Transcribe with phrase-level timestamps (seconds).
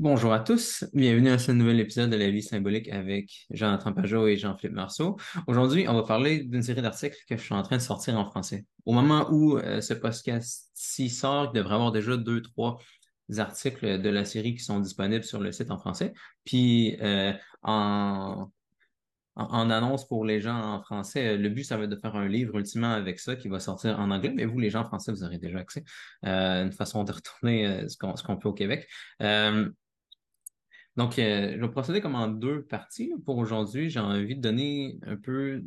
[0.00, 4.28] Bonjour à tous, bienvenue à ce nouvel épisode de La vie symbolique avec Jean-Antoine Pajot
[4.28, 5.18] et Jean-Philippe Marceau.
[5.46, 8.24] Aujourd'hui, on va parler d'une série d'articles que je suis en train de sortir en
[8.24, 8.64] français.
[8.86, 12.78] Au moment où euh, ce podcast-ci sort, il devrait y avoir déjà deux, trois
[13.36, 16.14] articles de la série qui sont disponibles sur le site en français.
[16.46, 18.50] Puis euh, en,
[19.36, 22.56] annonce pour les gens en français, le but, ça va être de faire un livre
[22.56, 25.24] ultimement avec ça qui va sortir en anglais, mais vous, les gens en français, vous
[25.24, 25.84] aurez déjà accès.
[26.24, 28.88] Euh, une façon de retourner ce qu'on ce peut au Québec.
[30.96, 33.90] Donc, euh, je vais procéder comme en deux parties pour aujourd'hui.
[33.90, 35.62] J'ai envie de donner un peu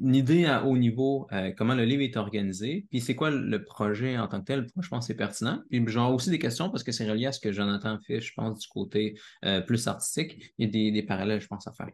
[0.00, 3.64] une idée à haut niveau euh, comment le livre est organisé, puis c'est quoi le
[3.64, 5.62] projet en tant que tel, pourquoi je pense que c'est pertinent.
[5.68, 8.32] Puis j'aurai aussi des questions parce que c'est relié à ce que Jonathan fait, je
[8.34, 10.54] pense, du côté euh, plus artistique.
[10.58, 11.90] Il y a des, parallèles, je pense, à faire.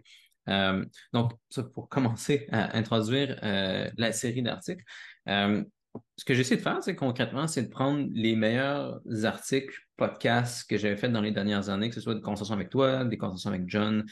[1.12, 4.84] donc, ça, pour commencer à introduire la série d'articles,
[5.26, 10.76] ce que j'essaie de faire, c'est concrètement, c'est de prendre les meilleurs articles, podcasts que
[10.76, 13.50] j'avais fait dans les dernières années, que ce soit des conversations avec toi, des conversations
[13.50, 14.04] avec John,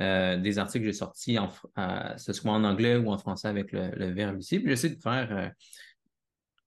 [0.00, 1.50] euh, des articles que j'ai sortis, en,
[2.16, 4.62] ce soit en anglais ou en français avec le, verbe ici.
[4.64, 5.48] J'essaie de faire euh,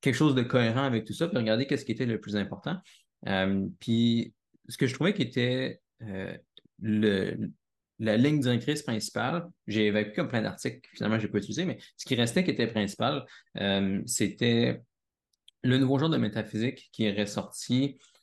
[0.01, 2.77] quelque chose de cohérent avec tout ça, puis regarder qu'est-ce qui était le plus important.
[3.27, 4.33] Euh, puis
[4.67, 5.81] ce que je trouvais qui était
[7.99, 11.77] la ligne directrice principale, j'ai évacué comme plein d'articles finalement je n'ai pas utilisé, mais
[11.97, 13.25] ce qui restait qui était principal,
[13.57, 14.81] euh, c'était
[15.63, 18.14] le nouveau genre de métaphysique qui est ressorti euh,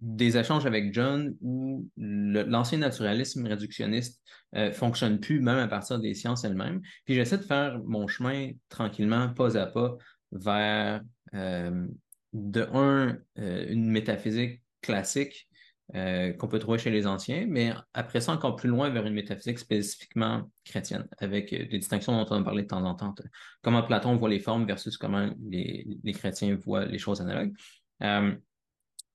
[0.00, 4.22] des échanges avec John où l'ancien naturalisme réductionniste
[4.54, 6.80] euh, fonctionne plus, même à partir des sciences elles-mêmes.
[7.04, 9.96] Puis j'essaie de faire mon chemin tranquillement, pas à pas,
[10.32, 11.00] vers
[11.32, 15.48] de un, une métaphysique classique
[15.94, 19.14] euh, qu'on peut trouver chez les anciens, mais après ça, encore plus loin vers une
[19.14, 23.14] métaphysique spécifiquement chrétienne, avec euh, des distinctions dont on a parlé de temps en temps.
[23.62, 27.52] Comment Platon voit les formes versus comment les, chrétiens voient les choses analogues.
[28.02, 28.34] Euh,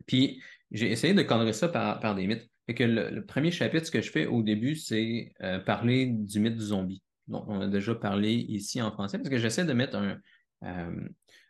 [0.06, 2.48] puis, j'ai essayé de cadrer ça par, des mythes.
[2.68, 5.34] Que le, premier chapitre, ce que je fais au début, c'est
[5.66, 7.04] parler du mythe du zombie.
[7.28, 10.18] Donc, on a déjà parlé ici en français, parce que j'essaie de mettre un,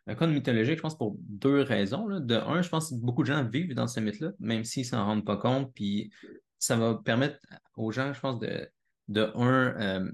[0.08, 2.08] un conte mythologique, je pense, pour deux raisons.
[2.20, 4.88] De un, je pense que beaucoup de gens vivent dans ce mythe-là, même s'ils ne
[4.88, 5.74] s'en rendent pas compte.
[5.74, 6.12] Puis
[6.58, 7.38] ça va permettre
[7.76, 8.68] aux gens, je pense, de,
[9.12, 10.12] de un, euh,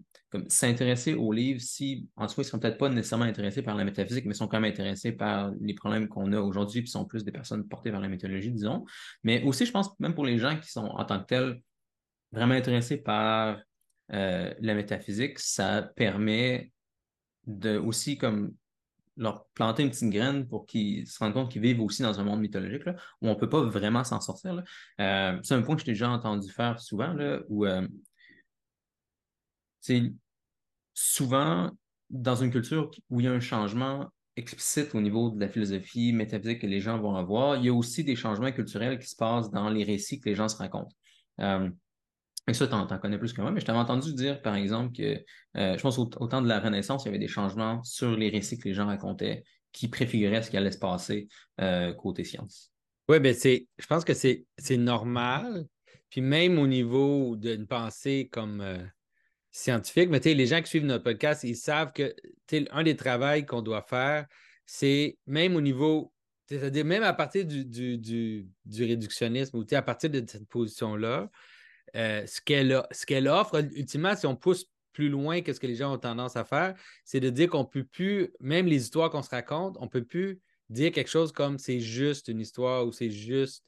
[0.49, 3.75] s'intéresser au livre si, en tout cas, ils ne sont peut-être pas nécessairement intéressés par
[3.75, 7.05] la métaphysique, mais sont quand même intéressés par les problèmes qu'on a aujourd'hui, puis sont
[7.05, 8.85] plus des personnes portées vers la mythologie, disons.
[9.23, 11.61] Mais aussi, je pense, même pour les gens qui sont en tant que tels
[12.31, 13.59] vraiment intéressés par
[14.13, 16.71] euh, la métaphysique, ça permet
[17.45, 18.53] de aussi comme
[19.15, 22.23] leur planter une petite graine pour qu'ils se rendent compte qu'ils vivent aussi dans un
[22.23, 24.61] monde mythologique là, où on ne peut pas vraiment s'en sortir.
[24.99, 27.65] Euh, c'est un point que j'ai déjà entendu faire souvent, là, où
[29.79, 30.11] c'est
[30.93, 31.71] souvent
[32.09, 36.13] dans une culture où il y a un changement explicite au niveau de la philosophie
[36.13, 39.15] métaphysique que les gens vont avoir, il y a aussi des changements culturels qui se
[39.15, 40.95] passent dans les récits que les gens se racontent.
[41.41, 41.69] Euh,
[42.47, 44.95] et ça, tu en, connais plus que moi, mais je t'avais entendu dire, par exemple,
[44.95, 45.23] que
[45.57, 48.29] euh, je pense au, temps de la Renaissance, il y avait des changements sur les
[48.29, 51.27] récits que les gens racontaient qui préfiguraient ce qui allait se passer
[51.59, 52.71] euh, côté science.
[53.09, 54.45] Oui, c'est, je pense que c'est,
[54.77, 55.65] normal.
[56.09, 58.63] Puis même au niveau d'une pensée comme
[59.57, 62.15] scientifique, mais les gens qui suivent notre podcast, ils savent que
[62.71, 64.27] un des travaux qu'on doit faire,
[64.65, 66.13] c'est même au niveau,
[66.47, 71.29] c'est-à-dire même à partir du, du, du, du réductionnisme ou à partir de cette position-là,
[71.95, 72.39] euh, ce
[73.05, 76.35] qu'elle offre, ultimement, si on pousse plus loin que ce que les gens ont tendance
[76.35, 79.75] à faire, c'est de dire qu'on ne peut plus, même les histoires qu'on se raconte,
[79.79, 80.39] on ne peut plus
[80.69, 83.63] dire quelque chose comme c'est juste une histoire ou c'est juste,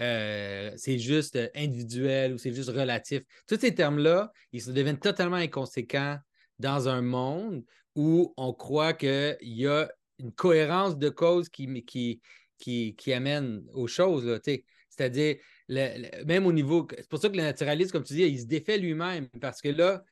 [0.00, 3.22] euh, c'est juste individuel ou c'est juste relatif.
[3.46, 6.18] Tous ces termes-là, ils se deviennent totalement inconséquents
[6.58, 7.64] dans un monde
[7.94, 12.20] où on croit qu'il y a une cohérence de cause qui, qui,
[12.58, 14.40] qui, amène aux choses.
[14.88, 15.36] C'est-à-dire,
[15.68, 16.86] même au niveau.
[16.96, 19.68] C'est pour ça que le naturaliste, comme tu dis, il se défait lui-même parce que
[19.68, 20.02] là,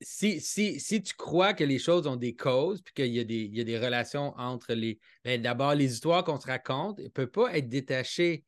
[0.00, 3.24] si, si, si, tu crois que les choses ont des causes, puis qu'il y, a
[3.24, 4.98] des, y a des relations entre les.
[5.24, 8.44] Ben, d'abord, les histoires qu'on se raconte ne peuvent pas être détachées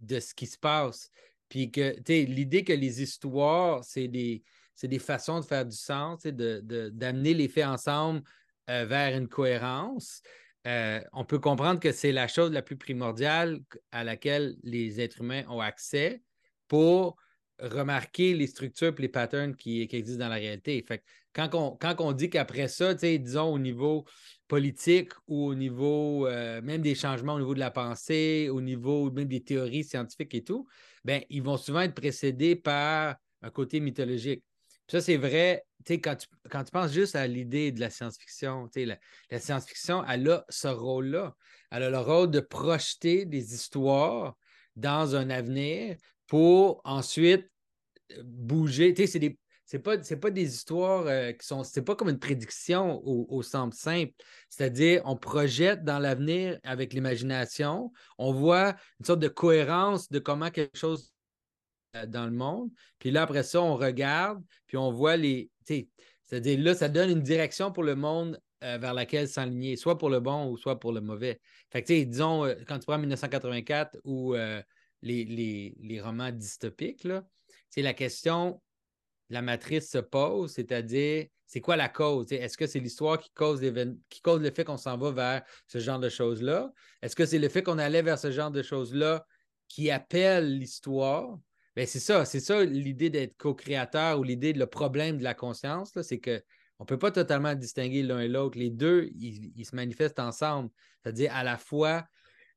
[0.00, 1.10] de ce qui se passe.
[1.48, 4.42] Puis que, l'idée que les histoires, c'est des,
[4.82, 8.22] des façons de faire du sens, d'amener de, d'amener les faits ensemble
[8.68, 10.22] euh, vers une cohérence.
[10.66, 13.60] Euh, on peut comprendre que c'est la chose la plus primordiale
[13.92, 16.22] à laquelle les êtres humains ont accès
[16.66, 17.16] pour
[17.60, 20.84] remarquer les structures et les patterns qui, existent dans la réalité.
[20.86, 21.02] Fait
[21.32, 24.04] quand, quand on dit qu'après ça, disons au niveau
[24.48, 29.10] politique ou au niveau euh, même des changements au niveau de la pensée, au niveau
[29.10, 30.66] même des théories scientifiques et tout,
[31.04, 34.44] ben, ils vont souvent être précédés par un côté mythologique.
[34.88, 38.98] Ça, c'est vrai, quand tu, quand tu penses juste à l'idée de la science-fiction, la,
[39.30, 41.34] la science-fiction, elle a ce rôle-là.
[41.72, 44.36] Elle a le rôle de projeter des histoires
[44.76, 45.96] dans un avenir
[46.28, 47.50] pour ensuite
[48.22, 48.94] bouger.
[48.94, 49.38] Tu sais, c'est des.
[49.66, 51.64] C'est pas, pas des histoires euh, qui sont.
[51.64, 54.14] C'est pas comme une prédiction au, au simple.
[54.48, 57.92] C'est-à-dire, on projette dans l'avenir avec l'imagination.
[58.16, 61.12] On voit une sorte de cohérence de comment quelque chose
[61.96, 62.70] euh, dans le monde.
[63.00, 65.50] Puis là, après ça, on regarde, puis on voit les.
[65.64, 70.10] C'est-à-dire, là, ça donne une direction pour le monde euh, vers laquelle s'enligner, soit pour
[70.10, 71.40] le bon ou soit pour le mauvais.
[71.72, 74.34] Fait que, disons, quand tu prends 1984 ou
[75.02, 77.24] les, les, romans dystopiques, là,
[77.68, 78.60] c'est la question,
[79.30, 82.30] la matrice se pose, c'est-à-dire, c'est quoi la cause?
[82.32, 83.60] Est-ce que c'est l'histoire qui cause,
[84.08, 86.72] qui cause le fait qu'on s'en va vers ce genre de choses-là?
[87.02, 89.26] Est-ce que c'est le fait qu'on allait vers ce genre de choses-là
[89.68, 91.38] qui appelle l'histoire?
[91.76, 95.34] Bien, c'est ça, c'est ça l'idée d'être co-créateur ou l'idée de le problème de la
[95.34, 96.40] conscience, c'est qu'on
[96.80, 98.58] ne peut pas totalement distinguer l'un et l'autre.
[98.58, 100.70] Les deux, ils, se manifestent ensemble.
[101.02, 102.06] C'est-à-dire à la fois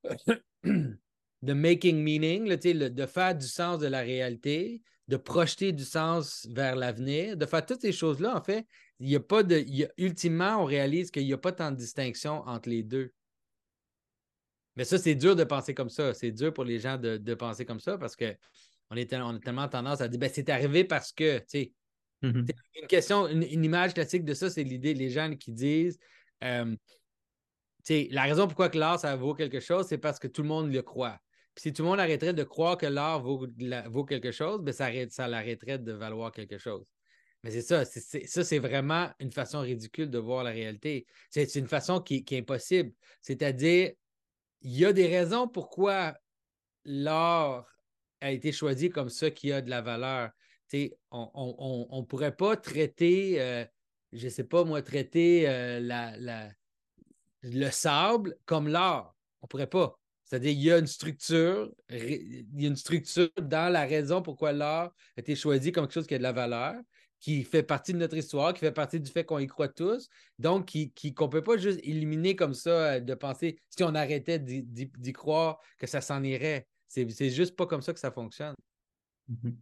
[1.42, 6.76] de making meaning, de faire du sens de la réalité, de projeter du sens vers
[6.76, 8.68] l'avenir, de faire toutes ces choses-là, en fait,
[9.00, 9.66] il n'y a pas de.
[9.98, 13.12] ultimement, on réalise qu'il n'y a pas tant de distinction entre les deux.
[14.76, 16.14] Mais ça, c'est dur de penser comme ça.
[16.14, 18.36] C'est dur pour les gens de, penser comme ça parce qu'on
[18.92, 21.74] on, est, on a tellement tendance à dire ben, c'est arrivé parce que, tu sais.
[22.22, 22.52] Mm-hmm.
[22.82, 25.98] Une question, une, image classique de ça, c'est l'idée, les gens qui disent
[26.44, 26.76] euh,
[27.90, 30.72] la raison pourquoi que l'art, ça vaut quelque chose, c'est parce que tout le monde
[30.72, 31.20] le croit
[31.60, 35.78] si tout le monde arrêterait de croire que l'art vaut, quelque chose, ben ça, l'arrêterait
[35.78, 36.86] de valoir quelque chose.
[37.44, 41.06] Mais c'est ça, ça, c'est vraiment une façon ridicule de voir la réalité.
[41.30, 42.94] C'est une façon qui, est impossible.
[43.22, 43.92] C'est-à-dire,
[44.62, 46.18] il y a des raisons pourquoi
[46.86, 47.66] l'art
[48.22, 50.30] a été choisi comme ça qui a de la valeur.
[51.12, 53.66] on ne pourrait pas traiter, euh,
[54.14, 56.50] je ne sais pas moi, traiter euh,
[57.42, 59.14] le sable comme l'art.
[59.42, 59.99] On ne pourrait pas.
[60.30, 64.52] C'est-à-dire, il y a une structure, il y a une structure dans la raison pourquoi
[64.52, 66.76] l'art a été choisi comme quelque chose qui a de la valeur,
[67.20, 70.08] qui fait partie de notre histoire, qui fait partie du fait qu'on y croit tous,
[70.38, 73.96] donc qui, qu'on ne peut pas juste éliminer comme ça, euh, de penser, si on
[73.96, 76.68] arrêtait d'y croire, que ça s'en irait.
[76.88, 78.54] C'est juste pas comme ça que ça fonctionne.
[79.32, 79.56] Mm-hmm.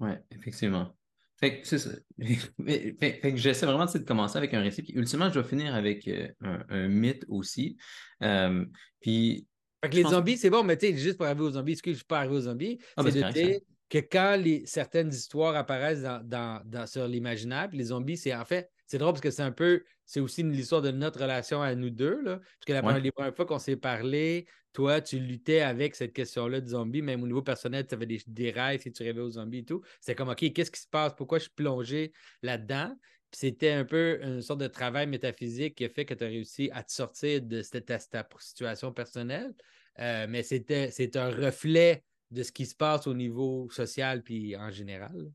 [0.00, 0.94] Oui, effectivement.
[1.40, 4.82] Fait que j'essaie vraiment de commencer avec un récit.
[4.82, 6.28] Puis ultimement, je vais finir avec euh,
[6.68, 7.76] un, mythe aussi.
[8.22, 8.64] Euh,
[9.00, 9.46] puis.
[9.82, 11.82] Fait que les zombies, c'est bon, mais tu sais, juste pour arriver aux zombies, ce
[11.82, 14.66] que je suis pas arrivé aux zombies, ah, c'est ben, de dire que quand les,
[14.66, 19.20] certaines histoires apparaissent dans, dans, sur l'imaginaire, les zombies, c'est en fait, c'est drôle parce
[19.20, 22.20] que c'est un peu, c'est aussi l'histoire de notre relation à nous deux.
[22.22, 25.94] Là, parce que la première, les premières fois qu'on s'est parlé, toi, tu luttais avec
[25.94, 29.20] cette question-là de zombies, même au niveau personnel, tu avais des, rêves si tu rêvais
[29.20, 29.80] aux zombies et tout.
[30.00, 31.14] C'est comme, OK, qu'est-ce qui se passe?
[31.14, 32.92] Pourquoi je suis plongé là-dedans?
[33.32, 36.68] c'était un peu une sorte de travail métaphysique qui a fait que tu as réussi
[36.72, 39.54] à te sortir de cette, ta, situation personnelle.
[40.00, 42.02] Euh, mais c'était, c'est un reflet
[42.32, 45.30] de ce qui se passe au niveau social puis en général.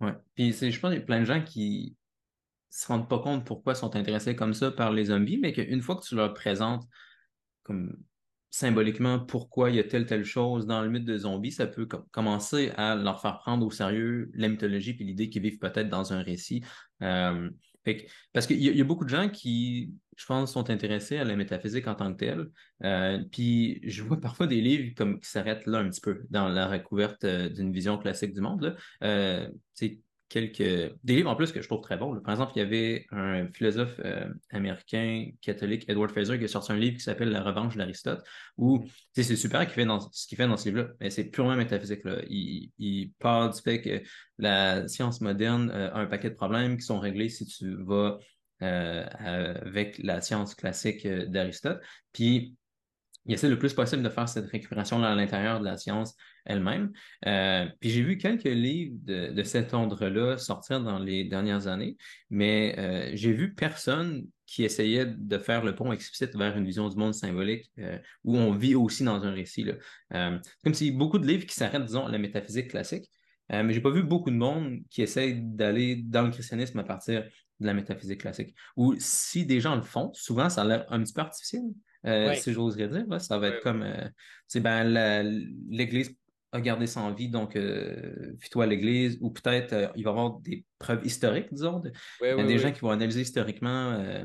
[0.00, 0.12] Oui.
[0.34, 1.94] Puis je pense qu'il y a plein de gens qui
[2.70, 5.80] se rendent pas compte pourquoi ils sont intéressés comme ça par les zombies, mais qu'une
[5.80, 6.84] fois que tu leur présentes
[7.62, 7.96] comme
[8.50, 11.86] symboliquement pourquoi il y a telle telle chose dans le mythe de zombies, ça peut
[12.10, 16.12] commencer à leur faire prendre au sérieux la mythologie puis l'idée qu'ils vivent peut-être dans
[16.12, 16.64] un récit.
[17.02, 17.50] Euh,
[18.32, 21.86] parce qu'il y, a beaucoup de gens qui, je pense, sont intéressés à la métaphysique
[21.86, 22.48] en tant que telle.
[22.82, 26.48] Euh, puis je vois parfois des livres comme qui s'arrêtent là un petit peu dans
[26.48, 28.74] la recouverte euh, d'une vision classique du monde.
[29.00, 29.48] Là
[30.28, 32.18] quelques des livres en plus que je trouve très bons.
[32.20, 36.72] Par exemple, il y avait un philosophe euh, américain catholique, Edward Fraser, qui a sorti
[36.72, 38.24] un livre qui s'appelle La revanche d'Aristote,
[38.56, 41.24] où c'est super ce qu'il fait dans, ce qu'il fait dans ce livre-là, mais c'est
[41.24, 42.04] purement métaphysique.
[42.04, 42.18] Là.
[42.28, 44.02] Il, il, parle du fait que
[44.38, 48.18] la science moderne euh, a un paquet de problèmes qui sont réglés si tu vas
[48.62, 51.80] euh, avec la science classique d'Aristote.
[52.12, 52.56] Puis
[53.26, 56.92] il essaie le plus possible de faire cette récupération à l'intérieur de la science elle-même.
[57.26, 61.96] Euh, puis j'ai vu quelques livres de, cet ordre-là sortir dans les dernières années,
[62.30, 66.88] mais euh, j'ai vu personne qui essayait de faire le pont explicite vers une vision
[66.88, 69.66] du monde symbolique euh, où on vit aussi dans un récit.
[70.10, 73.10] comme si beaucoup de livres qui s'arrêtent, disons, à la métaphysique classique,
[73.48, 77.24] mais j'ai pas vu beaucoup de monde qui essaye d'aller dans le christianisme à partir
[77.60, 78.54] de la métaphysique classique.
[78.76, 81.62] Ou si des gens le font, souvent ça a l'air un petit peu artificiel.
[82.04, 83.20] Si j'oserais dire.
[83.20, 83.84] Ça va être comme
[84.54, 85.22] ben,
[85.68, 86.16] l'Église
[86.52, 90.12] a gardé son vie, donc euh, toi à l'Église, ou peut-être euh, il va y
[90.12, 91.82] avoir des preuves historiques, disons.
[92.20, 94.24] il y a des gens qui vont analyser historiquement euh,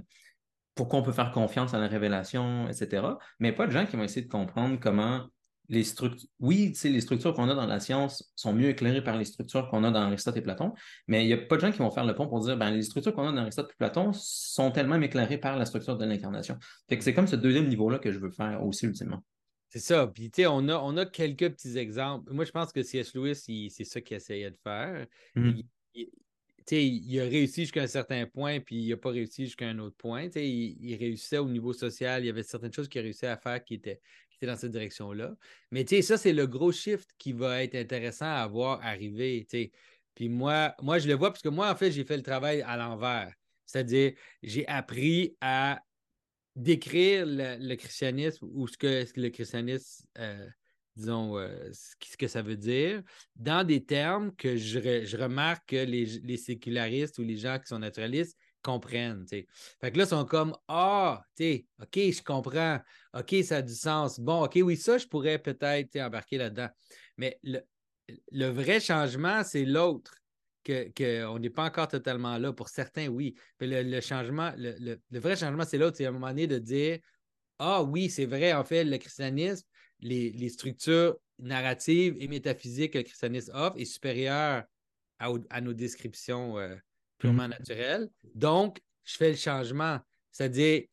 [0.75, 3.03] pourquoi on peut faire confiance à la révélation, etc.
[3.39, 5.27] Mais pas de gens qui vont essayer de comprendre comment
[5.71, 6.27] les structures.
[6.39, 9.85] Oui, les structures qu'on a dans la science sont mieux éclairées par les structures qu'on
[9.85, 10.73] a dans Aristote et Platon,
[11.07, 12.71] mais il n'y a pas de gens qui vont faire le pont pour dire ben,
[12.71, 16.05] les structures qu'on a dans Aristote et Platon sont tellement éclairées par la structure de
[16.05, 16.57] l'incarnation.
[16.89, 19.23] c'est comme ce deuxième niveau-là que je veux faire aussi ultimement.
[19.69, 20.05] C'est ça.
[20.05, 22.33] Puis, tu sais, on a, on a quelques petits exemples.
[22.33, 23.15] Moi, je pense que C.S.
[23.15, 25.07] Lewis, c'est ça qu'il essayait de faire.
[25.35, 25.61] Mhm.
[25.95, 26.09] Il,
[26.69, 29.95] il, a réussi jusqu'à un certain point, puis il n'a pas réussi jusqu'à un autre
[29.95, 30.27] point.
[30.35, 32.23] Il, il, réussissait au niveau social.
[32.23, 34.01] Il y avait certaines choses qu'il réussissait à faire qui étaient,
[34.47, 35.35] dans cette direction-là.
[35.71, 39.47] Mais ça, c'est le gros shift qui va être intéressant à voir arriver.
[40.15, 42.61] Puis moi, moi, je le vois parce que moi, en fait, j'ai fait le travail
[42.61, 43.33] à l'envers.
[43.65, 45.81] C'est-à-dire, j'ai appris à
[46.55, 50.47] décrire le, christianisme ou ce que, le christianisme, euh,
[50.95, 53.01] disons, euh, ce, que ça veut dire,
[53.35, 58.37] dans des termes que je, remarque que les, sécularistes ou les gens qui sont naturalistes
[58.61, 59.25] comprennent.
[59.27, 59.45] Fait
[59.91, 62.79] que là, ils sont comme Ah, OK, je comprends.
[63.13, 64.19] OK, ça a du sens.
[64.19, 66.69] Bon, OK, oui, ça, je pourrais peut-être embarquer là-dedans.
[67.17, 70.15] Mais le, vrai changement, c'est l'autre
[70.65, 72.53] qu'on n'est pas encore totalement là.
[72.53, 73.35] Pour certains, oui.
[73.59, 75.97] Mais le, changement, le, vrai changement, c'est l'autre.
[75.97, 76.99] C'est à un moment donné de dire
[77.59, 79.65] Ah oui, c'est vrai, en fait, le christianisme,
[79.99, 84.63] les, structures narratives et métaphysiques que le christianisme offre est supérieure
[85.19, 86.75] à, nos descriptions euh,
[87.21, 87.51] purement mm.
[87.51, 88.09] naturelles.
[88.35, 89.99] Donc, je fais le changement.
[90.31, 90.83] C'est-à-dire,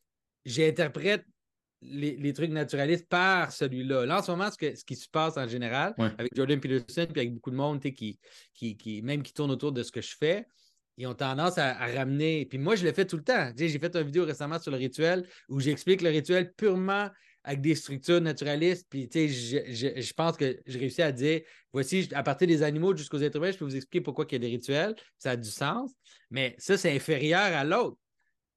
[0.45, 1.25] j'interprète
[1.81, 4.05] les, trucs naturalistes par celui-là.
[4.05, 7.33] Là, en ce moment, ce, qui se passe en général, avec Jordan Peterson et avec
[7.33, 8.19] beaucoup de monde qui,
[8.53, 10.45] qui, qui, même qui tourne autour de ce que je fais,
[10.97, 12.45] ils ont tendance à, ramener.
[12.45, 13.51] Puis moi, je le fais tout le temps.
[13.57, 17.09] J'ai fait une vidéo récemment sur le rituel où j'explique le rituel purement
[17.49, 18.85] avec des structures naturalistes.
[18.89, 21.41] Puis, je, je, je, pense que je réussis à dire
[21.73, 24.35] voici, à partir des animaux jusqu'aux êtres humains, je peux vous expliquer pourquoi il y
[24.35, 24.95] a des rituels.
[25.17, 25.91] Ça a du sens.
[26.29, 27.97] Mais ça, c'est inférieur à l'autre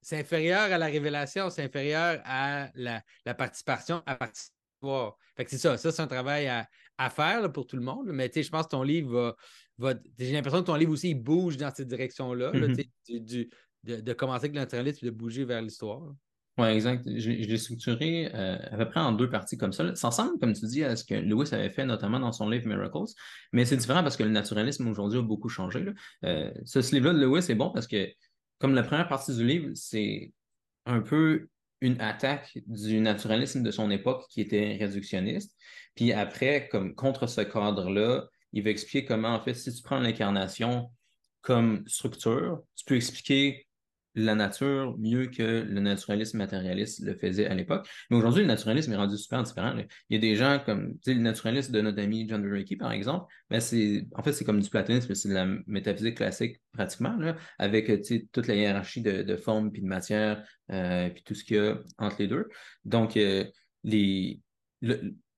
[0.03, 3.01] c'est inférieur à la révélation, c'est inférieur à la,
[3.33, 4.53] participation à participer.
[5.37, 8.07] Fait que c'est ça, ça c'est un travail à, faire pour tout le monde.
[8.11, 9.35] Mais je pense que ton livre
[9.77, 9.95] va.
[10.19, 13.49] J'ai l'impression que ton livre aussi il bouge dans cette direction-là, mm-hmm.
[13.83, 16.13] de, commencer avec l'internalisme et de bouger vers l'histoire.
[16.59, 17.03] Oui, exact.
[17.05, 19.95] Je, l'ai structuré euh, à peu près en deux parties comme ça.
[19.95, 22.67] Ça ressemble, comme tu dis, à ce que Lewis avait fait notamment dans son livre
[22.67, 23.11] Miracles,
[23.53, 25.83] mais c'est différent parce que le naturalisme aujourd'hui a beaucoup changé.
[26.25, 28.07] Euh, ce livre-là de Lewis est bon parce que
[28.59, 30.31] comme la première partie du livre, c'est
[30.85, 31.47] un peu
[31.81, 35.57] une attaque du naturalisme de son époque qui était réductionniste.
[35.95, 39.99] Puis après, comme contre ce cadre-là, il va expliquer comment, en fait, si tu prends
[39.99, 40.91] l'incarnation
[41.41, 43.67] comme structure, tu peux expliquer
[44.15, 47.87] la nature mieux que le naturalisme matérialiste le faisait à l'époque.
[48.09, 49.73] Mais aujourd'hui, le naturalisme est rendu super différent.
[50.09, 53.33] Il y a des gens comme le naturaliste de notre ami John Verrecki, par exemple,
[53.49, 57.35] mais c'est en fait, c'est comme du platonisme, c'est de la métaphysique classique pratiquement, là,
[57.57, 57.91] avec
[58.31, 61.59] toute la hiérarchie de, de forme puis de matière, euh, puis tout ce qu'il y
[61.59, 62.47] a entre les deux.
[62.85, 63.45] Donc, euh,
[63.83, 64.41] les,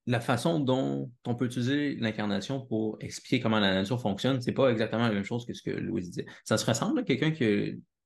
[0.06, 4.70] la façon dont on peut utiliser l'incarnation pour expliquer comment la nature fonctionne, c'est pas
[4.70, 6.26] exactement la même chose que ce que Louis disait.
[6.44, 7.44] Ça se ressemble à quelqu'un qui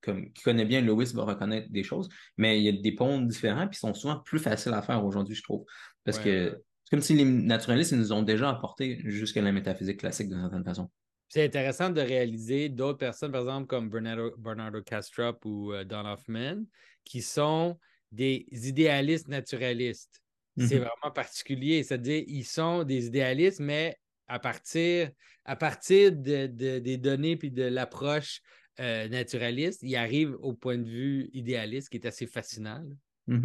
[0.01, 3.21] comme, qui connaît bien Lewis va reconnaître des choses, mais il y a des ponts
[3.21, 5.65] différents qui sont souvent plus faciles à faire aujourd'hui, je trouve.
[6.05, 10.29] Parce que c'est comme si les naturalistes nous ont déjà apporté jusqu'à la métaphysique classique
[10.29, 10.91] d'une certaine façon.
[11.29, 16.05] C'est intéressant de réaliser d'autres personnes, par exemple, comme Bernardo, Bernardo Castrop ou euh, Don
[16.05, 16.65] Hoffman,
[17.05, 17.79] qui sont
[18.11, 20.21] des idéalistes naturalistes.
[20.59, 20.87] C'est mhm.
[20.87, 21.85] vraiment particulier.
[21.85, 25.11] C'est-à-dire, ils sont des idéalistes, mais à partir,
[25.45, 28.41] à partir des données puis de l'approche
[28.81, 32.83] euh, naturaliste, il arrive au point de vue idéaliste qui est assez fascinant.
[33.29, 33.39] Oui.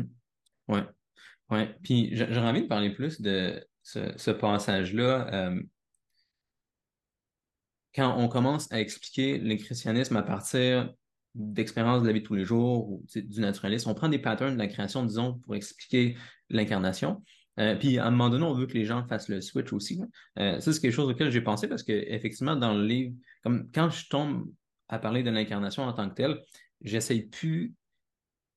[0.70, 0.84] Ouais.
[1.50, 1.76] ouais.
[1.84, 5.28] Puis j'aurais envie de parler plus de ce, passage-là.
[5.34, 5.62] Euh,
[7.94, 10.94] quand on commence à expliquer le christianisme à partir
[11.34, 14.54] d'expériences de la vie de tous les jours ou du naturalisme, on prend des patterns
[14.54, 16.16] de la création, disons, pour expliquer
[16.50, 17.22] l'incarnation.
[17.60, 20.02] Euh, puis à un moment donné, on veut que les gens fassent le switch aussi.
[20.38, 23.14] ça, c'est quelque chose auquel j'ai pensé parce que effectivement, dans le livre,
[23.44, 24.46] comme quand je tombe
[24.90, 26.42] à parler de l'incarnation en tant que telle,
[26.82, 27.74] j'essaye plus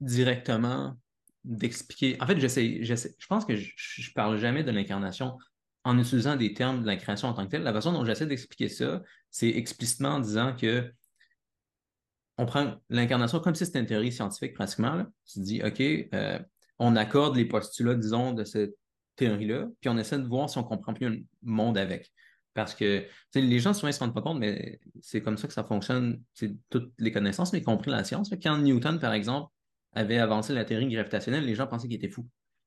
[0.00, 0.96] directement
[1.44, 2.16] d'expliquer.
[2.20, 5.38] En fait, j'essaie, je pense que je, ne parle jamais de l'incarnation
[5.84, 7.62] en utilisant des termes de l'incarnation en tant que telle.
[7.62, 10.92] La façon dont j'essaie d'expliquer ça, c'est explicitement en disant que
[12.36, 14.94] on prend l'incarnation comme si c'était une théorie scientifique pratiquement.
[14.94, 15.08] Là.
[15.26, 16.38] Tu dis, OK, euh,
[16.78, 18.76] on accorde les postulats, disons, de cette
[19.16, 22.12] théorie-là, puis on essaie de voir si on comprend plus le monde avec.
[22.58, 23.04] Parce que
[23.36, 26.20] les gens souvent ne se rendent pas compte, mais c'est comme ça que ça fonctionne,
[26.70, 28.30] toutes les connaissances, y compris la science.
[28.42, 29.52] Quand Newton, par exemple,
[29.92, 32.26] avait avancé la théorie gravitationnelle, les gens pensaient qu'il était fou.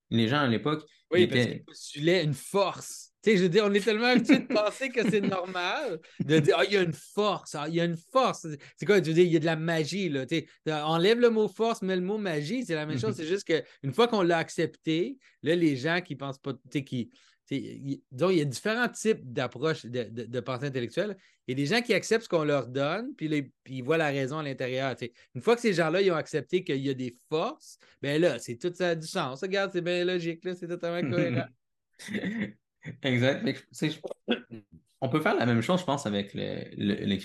[0.10, 0.86] Les gens à l'époque.
[1.12, 3.12] Oui, parce qu'il postulait une force.
[3.22, 6.40] Tu sais, je veux dire, on est tellement habitué de penser que c'est normal de
[6.40, 8.48] dire, ah, il y a une force, ah, il y a une force.
[8.78, 10.26] C'est quoi, tu veux dire, il y a de la magie, là.
[10.26, 13.16] Tu sais, enlève le mot force, mais le mot magie, c'est la même chose.
[13.18, 16.84] C'est juste qu'une fois qu'on l'a accepté, là, les gens qui pensent pas, tu sais,
[16.86, 17.12] qui,
[17.52, 21.18] disons, il y a différents types d'approches de, pensée intellectuelle.
[21.48, 24.08] Il y a des gens qui acceptent ce qu'on leur donne, puis, ils voient la
[24.08, 24.96] raison à l'intérieur.
[25.36, 28.40] Une fois que ces gens-là ils ont accepté qu'il y a des forces, ben là,
[28.40, 29.42] c'est tout ça du sens.
[29.42, 31.48] Regarde, c'est bien logique, c'est totalement cohérent.
[33.04, 33.46] exact.
[35.02, 37.20] on peut faire la même chose, je pense, avec le.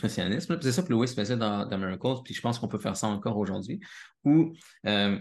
[0.60, 3.06] C'est ça que Louis faisait dans, dans Miracles, puis je pense qu'on peut faire ça
[3.06, 3.78] encore aujourd'hui.
[4.24, 4.52] Où,
[4.86, 5.18] euh,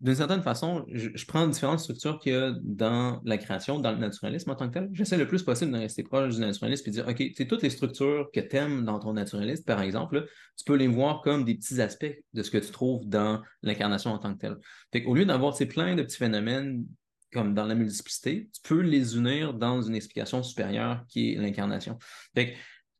[0.00, 3.98] d'une certaine façon, je, prends différentes structures qu'il y a dans la création, dans le
[3.98, 4.88] naturalisme en tant que tel.
[4.92, 7.70] J'essaie le plus possible de rester proche du naturalisme et de dire, OK, toutes les
[7.70, 11.56] structures que tu aimes dans ton naturalisme, par exemple, tu peux les voir comme des
[11.56, 14.56] petits aspects de ce que tu trouves dans l'incarnation en tant que tel.
[14.92, 16.84] Fait Au lieu d'avoir plein de petits phénomènes
[17.32, 21.98] comme dans la multiplicité, tu peux les unir dans une explication supérieure qui est l'incarnation.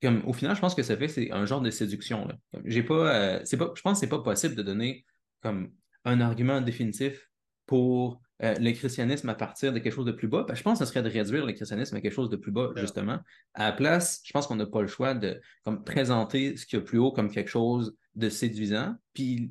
[0.02, 2.28] Comme, au final, je pense que ça fait c'est un genre de séduction.
[2.64, 5.04] J'ai pas, euh, pas, je pense que c'est pas possible de donner
[5.42, 5.72] comme
[6.04, 7.30] un argument définitif
[7.66, 10.78] pour euh, le christianisme à partir de quelque chose de plus bas, ben, je pense
[10.78, 13.18] que ce serait de réduire le christianisme à quelque chose de plus bas, justement.
[13.54, 16.78] À la place, je pense qu'on n'a pas le choix de comme, présenter ce qu'il
[16.78, 19.50] y a plus haut comme quelque chose de séduisant, puis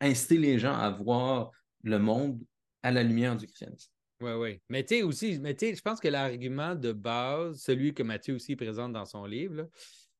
[0.00, 1.50] inciter les gens à voir
[1.82, 2.42] le monde
[2.82, 3.90] à la lumière du christianisme.
[4.22, 4.60] Oui, oui.
[4.68, 8.56] Mais tu sais aussi, mais je pense que l'argument de base, celui que Mathieu aussi
[8.56, 9.68] présente dans son livre,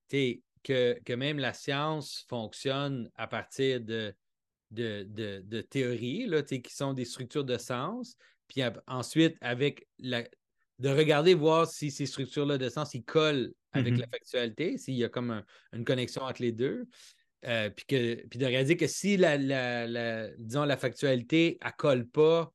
[0.09, 4.15] c'est que, que même la science fonctionne à partir de
[4.73, 5.07] de,
[5.43, 8.17] de, théories là, qui sont des structures de sens.
[8.49, 10.25] Puis ensuite, avec la,
[10.79, 14.01] de regarder, voir si ces structures-là de sens, ils collent avec mm-hmm.
[14.01, 16.87] la factualité, s'il y a comme une connexion entre les deux.
[17.45, 22.07] Euh, puis, que, puis de réaliser que si la, la, disons, la factualité, elle colle
[22.07, 22.53] pas,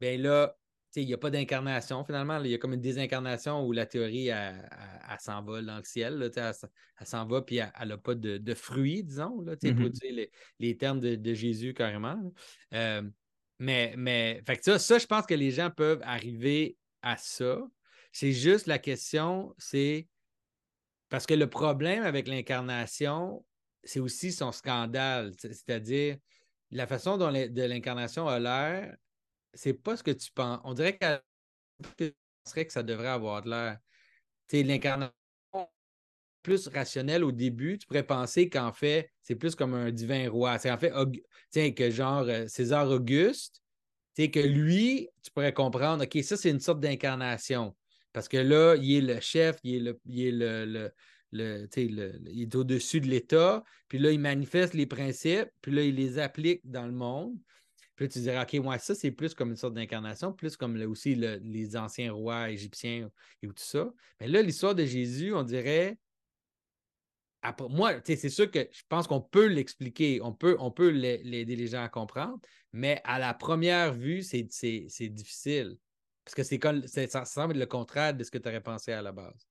[0.00, 0.56] bien là,
[0.96, 2.40] il n'y a pas d'incarnation finalement.
[2.42, 4.62] Il y a comme une désincarnation où la théorie, elle,
[5.18, 6.30] s'envole dans le ciel.
[6.36, 9.86] elle, s'en va, puis elle n'a pas de, fruits, disons, là, pour mm-hmm.
[9.86, 12.16] utiliser les, termes de, Jésus carrément.
[12.72, 13.02] Euh,
[13.58, 17.60] mais, mais ça, ça, je pense que les gens peuvent arriver à ça.
[18.12, 20.08] C'est juste la question, c'est
[21.08, 23.44] parce que le problème avec l'incarnation,
[23.82, 25.32] c'est aussi son scandale.
[25.38, 26.16] C'est-à-dire
[26.70, 28.96] la façon dont de l'incarnation a l'air,
[29.54, 30.60] c'est pas ce que tu penses.
[30.64, 31.20] On dirait que
[32.54, 33.78] que ça devrait avoir de l'air.
[34.48, 35.12] Tu l'incarnation
[36.42, 40.58] plus rationnelle au début, tu pourrais penser qu'en fait, c'est plus comme un divin roi.
[40.58, 40.92] C'est en fait,
[41.50, 43.62] tiens, que genre euh, César Auguste,
[44.14, 47.74] tu que lui, tu pourrais comprendre, OK, ça, c'est une sorte d'incarnation.
[48.12, 50.92] Parce que là, il est le chef, il est le, il est le,
[51.32, 55.96] le, il est au-dessus de l'État, puis là, il manifeste les principes, puis là, il
[55.96, 57.36] les applique dans le monde.
[57.96, 61.14] Puis tu dirais, OK, moi, ça, c'est plus comme une sorte d'incarnation, plus comme aussi
[61.14, 63.08] les anciens rois égyptiens
[63.42, 63.92] et tout ça.
[64.20, 65.98] Mais là, l'histoire de Jésus, on dirait.
[67.42, 71.56] Après, moi, c'est sûr que je pense qu'on peut l'expliquer, on peut, on peut l'aider
[71.56, 72.38] les gens à comprendre,
[72.72, 74.42] mais à la première vue, c'est
[75.10, 75.76] difficile.
[76.24, 79.02] Parce que c'est comme ça semble le contraire de ce que tu aurais pensé à
[79.02, 79.46] la base.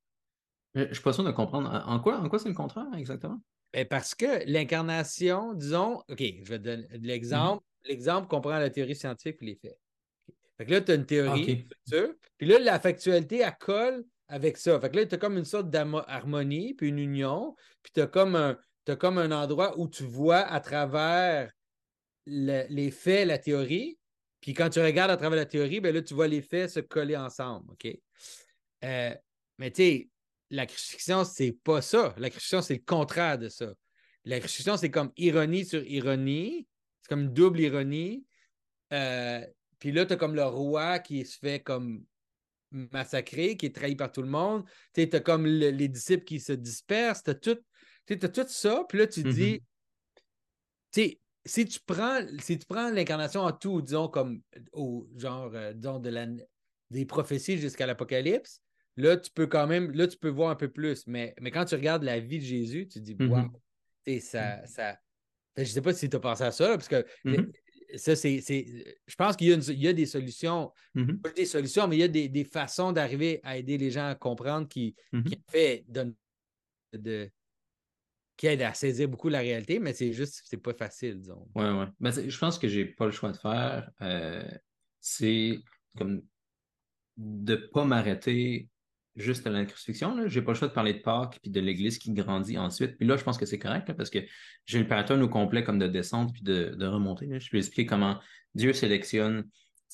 [0.74, 1.84] Je ne suis pas sûr de comprendre.
[1.86, 3.40] En quoi, en quoi c'est le contraire exactement?
[3.74, 8.96] Ben, parce que l'incarnation, disons, OK, je vais te donner l'exemple l'exemple comprend la théorie
[8.96, 9.78] scientifique et les faits.
[10.58, 11.68] Fait que là, tu as une théorie,
[12.38, 14.80] puis là, la factualité, elle colle avec ça.
[14.80, 18.08] Fait que là, tu as comme une sorte d'harmonie, puis une union, puis tu as,
[18.08, 18.58] comme un,
[19.00, 21.52] comme un endroit où tu vois à travers
[22.26, 23.98] les faits, la théorie,
[24.44, 26.80] puis quand tu regardes à travers la théorie, ben là, tu vois les faits se
[26.82, 27.88] coller ensemble, OK?
[28.84, 29.16] Euh,
[29.58, 30.10] mais tu sais,
[30.50, 32.14] la crucifixion, c'est pas ça.
[32.18, 33.74] La crucifixion, c'est le contraire de ça.
[34.26, 36.68] La crucifixion, c'est comme ironie sur ironie,
[37.04, 38.26] c'est comme une double ironie.
[38.94, 39.46] Euh,
[39.80, 42.06] puis là, tu as comme le roi qui se fait comme
[42.72, 44.64] massacrer, qui est trahi par tout le monde.
[44.94, 47.24] Tu as comme les disciples qui se dispersent.
[47.24, 47.58] Tu as tout,
[48.08, 48.86] tout ça.
[48.88, 49.62] Puis là, tu dis,
[50.96, 51.18] mm-hmm.
[51.46, 56.00] si tu prends, si tu prends l'incarnation en tout, disons, comme au genre, euh, disons,
[56.00, 56.28] de la,
[56.90, 58.62] des prophéties jusqu'à l'Apocalypse,
[58.96, 61.06] là, tu peux quand même, là, tu peux voir un peu plus.
[61.08, 63.52] Mais, mais quand tu regardes la vie de Jésus, tu dis, wow,
[64.22, 64.66] ça, mm.
[64.68, 64.98] ça,
[65.58, 67.52] je ne sais pas si tu as pensé à ça, parce que mm-hmm.
[67.96, 68.40] ça, c'est.
[69.08, 70.72] Je pense qu'il y, a des solutions.
[70.96, 71.22] Mm-hmm.
[71.22, 74.16] Pas des solutions, mais il y a des, façons d'arriver à aider les gens à
[74.16, 75.24] comprendre qui, mm-hmm.
[75.24, 77.32] qui fait de,
[78.38, 81.48] qui aide à saisir beaucoup la réalité, mais c'est juste, c'est pas facile, disons.
[81.56, 81.86] Oui, oui.
[82.00, 83.92] Ben, je pense que j'ai pas le choix de faire.
[84.02, 84.44] Euh,
[85.00, 85.60] c'est
[85.98, 86.24] comme
[87.18, 88.70] de ne pas m'arrêter
[89.16, 90.28] juste la crucifixion.
[90.28, 92.98] Je n'ai pas le choix de parler de Pâques puis de l'Église qui grandit ensuite.
[92.98, 94.20] Puis là, je pense que c'est correct parce que
[94.66, 97.28] j'ai le pattern au complet comme de descente puis de, de remontée.
[97.40, 98.20] Je vais expliquer comment
[98.56, 99.46] Dieu sélectionne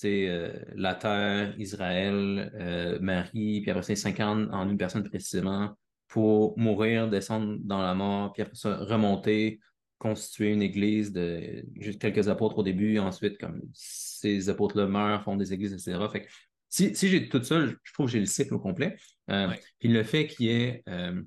[0.06, 5.78] euh, la terre, Israël, euh, Marie, puis après ça, 50 en une personne précisément
[6.08, 9.60] pour mourir, descendre dans la mort, puis après ça, remonter,
[9.98, 15.36] constituer une église de juste quelques apôtres au début, ensuite, comme ces apôtres-là meurent, font
[15.36, 16.00] des églises, etc.
[16.12, 16.28] Fait
[16.70, 18.98] si, j'ai tout ça, je trouve que j'ai le cycle au complet.
[19.30, 21.22] Euh, puis le fait qu'il y ait euh,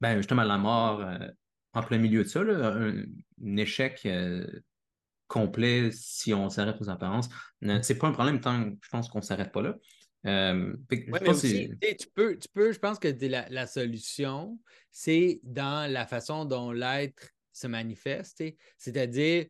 [0.00, 1.18] ben, justement la mort euh,
[1.72, 3.04] en plein milieu de ça, un,
[3.56, 4.06] échec
[5.26, 7.28] complet si on s'arrête aux apparences.
[7.64, 9.76] Euh, c'est pas un problème tant que je pense qu'on s'arrête pas là.
[10.26, 14.58] Euh, mais aussi, tu peux, tu peux, je pense que la, la solution,
[14.90, 18.42] c'est dans la façon dont l'être se manifeste,
[18.76, 19.46] c'est-à-dire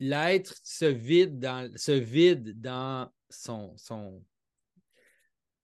[0.00, 4.22] l'être se vide dans, se vide dans son, son,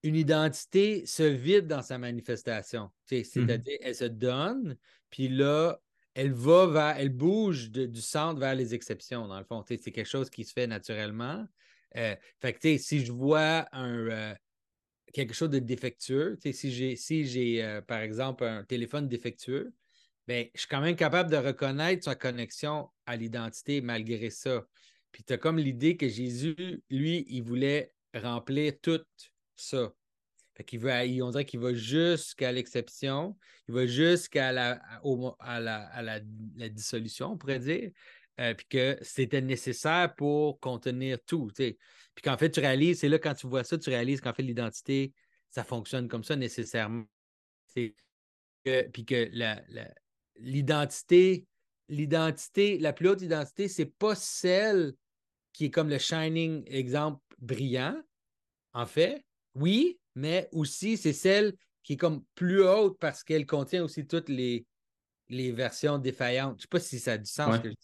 [0.02, 2.90] une identité se vide dans sa manifestation.
[3.10, 3.24] Mhm.
[3.24, 4.76] C'est-à-dire, elle se donne,
[5.10, 5.80] puis là,
[6.14, 9.64] elle va vers, elle bouge du centre vers les exceptions, dans le fond.
[9.66, 11.44] C'est quelque chose qui se fait naturellement.
[11.96, 14.34] Euh, fait que, si je vois un, euh,
[15.12, 19.72] quelque chose de défectueux, si j'ai, si j'ai euh, par exemple, un téléphone défectueux,
[20.26, 24.64] ben, je suis quand même capable de reconnaître sa connexion à l'identité malgré ça.
[25.14, 29.00] Puis tu as comme l'idée que Jésus, lui, il voulait remplir tout
[29.54, 29.94] ça.
[30.56, 30.90] Fait qu'il veut,
[31.22, 33.36] on dirait qu'il va jusqu'à l'exception,
[33.68, 34.82] il va jusqu'à la,
[35.38, 36.20] à la,
[36.68, 37.92] dissolution, on pourrait dire,
[38.40, 41.48] euh, puis que c'était nécessaire pour contenir tout.
[41.54, 41.76] Puis
[42.20, 45.12] qu'en fait, tu réalises, c'est là quand tu vois ça, tu réalises qu'en fait, l'identité,
[45.48, 47.04] ça fonctionne comme ça nécessairement.
[47.72, 47.94] puis
[48.64, 49.30] que
[50.40, 51.46] l'identité,
[51.88, 54.92] l'identité, la plus haute identité, c'est pas celle
[55.54, 57.96] qui est comme le shining exemple brillant,
[58.74, 63.84] en fait, oui, mais aussi c'est celle qui est comme plus haute parce qu'elle contient
[63.84, 64.66] aussi toutes les,
[65.28, 66.56] les versions défaillantes.
[66.56, 67.58] Je ne sais pas si ça a du sens.
[67.60, 67.74] que je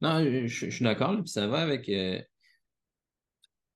[0.00, 1.88] Non, je, suis d'accord, ça va avec.
[1.88, 2.22] Euh,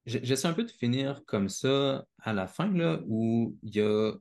[0.06, 4.12] j'essaie un peu de finir comme ça à la fin, là, où il y a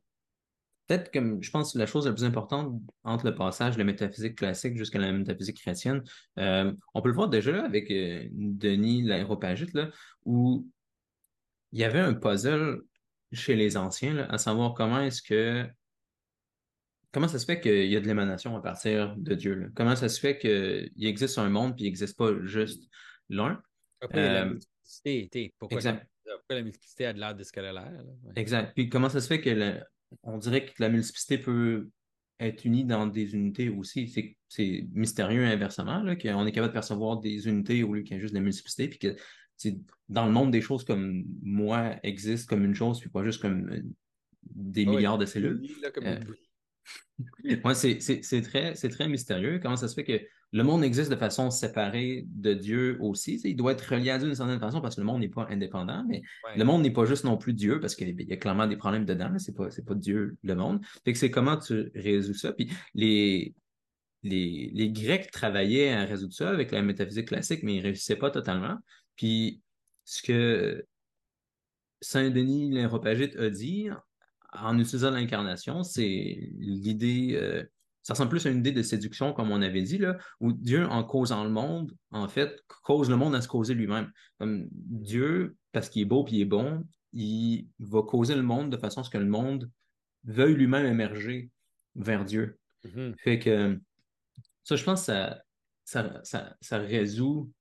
[0.88, 4.36] peut-être comme je pense la chose la plus importante entre le passage de la métaphysique
[4.36, 6.04] classique jusqu'à la métaphysique chrétienne.
[6.40, 9.90] Euh, on peut le voir déjà avec euh, Denis l'aéropagite, là,
[10.26, 10.68] où
[11.72, 12.82] il y avait un puzzle
[13.32, 15.68] chez les anciens, à savoir comment est-ce que
[17.12, 19.72] comment ça se fait qu'il y a de l'émanation à partir de Dieu?
[19.76, 22.90] Comment ça se fait qu'il existe un monde puis il n'existe pas juste
[23.30, 23.62] l'un?
[24.00, 25.54] Pourquoi la euh, multiplicité?
[25.58, 25.80] Pourquoi,
[26.50, 28.04] la multiplicité a de l'air de ce qu'elle a l'air?
[28.36, 28.74] Exact.
[28.76, 29.82] Puis comment ça se fait que
[30.24, 31.90] on dirait que la multiplicité peut
[32.40, 34.36] être unie dans des unités aussi?
[34.48, 38.22] C'est mystérieux inversement, qu'on est capable de percevoir des unités au lieu qu'il y ait
[38.22, 39.16] juste de la multiplicité, puis que
[40.10, 43.70] dans le monde des choses comme moi existe comme une chose, puis pas juste comme
[43.70, 43.82] euh,
[44.44, 45.62] des milliards de cellules.
[46.04, 46.20] Euh,
[47.74, 49.60] c'est très, très mystérieux.
[49.62, 50.22] Comment ça se fait que
[50.52, 53.42] le monde existe de façon séparée de Dieu aussi?
[53.44, 55.48] il doit être relié à Dieu d'une certaine façon parce que le monde n'est pas
[55.50, 56.22] indépendant, mais
[56.56, 59.06] le monde n'est pas juste non plus Dieu parce qu'il y a clairement des problèmes
[59.06, 59.32] dedans.
[59.38, 60.82] C'est pas, pas Dieu le monde.
[61.04, 62.54] Fait que c'est comment tu résous ça?
[62.54, 63.54] Puis les,
[64.24, 68.16] les, les Grecs travaillaient à résoudre ça avec la métaphysique classique, mais ils ne réussissaient
[68.16, 68.78] pas totalement.
[69.16, 69.62] Puis
[70.04, 70.86] ce que
[72.02, 73.90] Saint-Denis l'Aéropagite a dit
[74.62, 77.64] en utilisant l'incarnation, c'est l'idée, euh,
[78.04, 80.86] ça ressemble plus à une idée de séduction, comme on avait dit, là, où Dieu,
[80.86, 84.12] en causant le monde, en fait, cause le monde à se causer lui-même.
[84.40, 88.72] Comme Dieu, parce qu'il est beau et il est bon, il va causer le monde
[88.72, 89.70] de façon à ce que le monde
[90.24, 91.50] veuille lui-même émerger
[91.96, 92.58] vers Dieu.
[92.86, 93.16] Mm-hmm.
[93.20, 93.80] Fait que
[94.64, 95.30] ça, je pense que
[95.84, 96.24] ça,
[96.62, 97.52] ça résout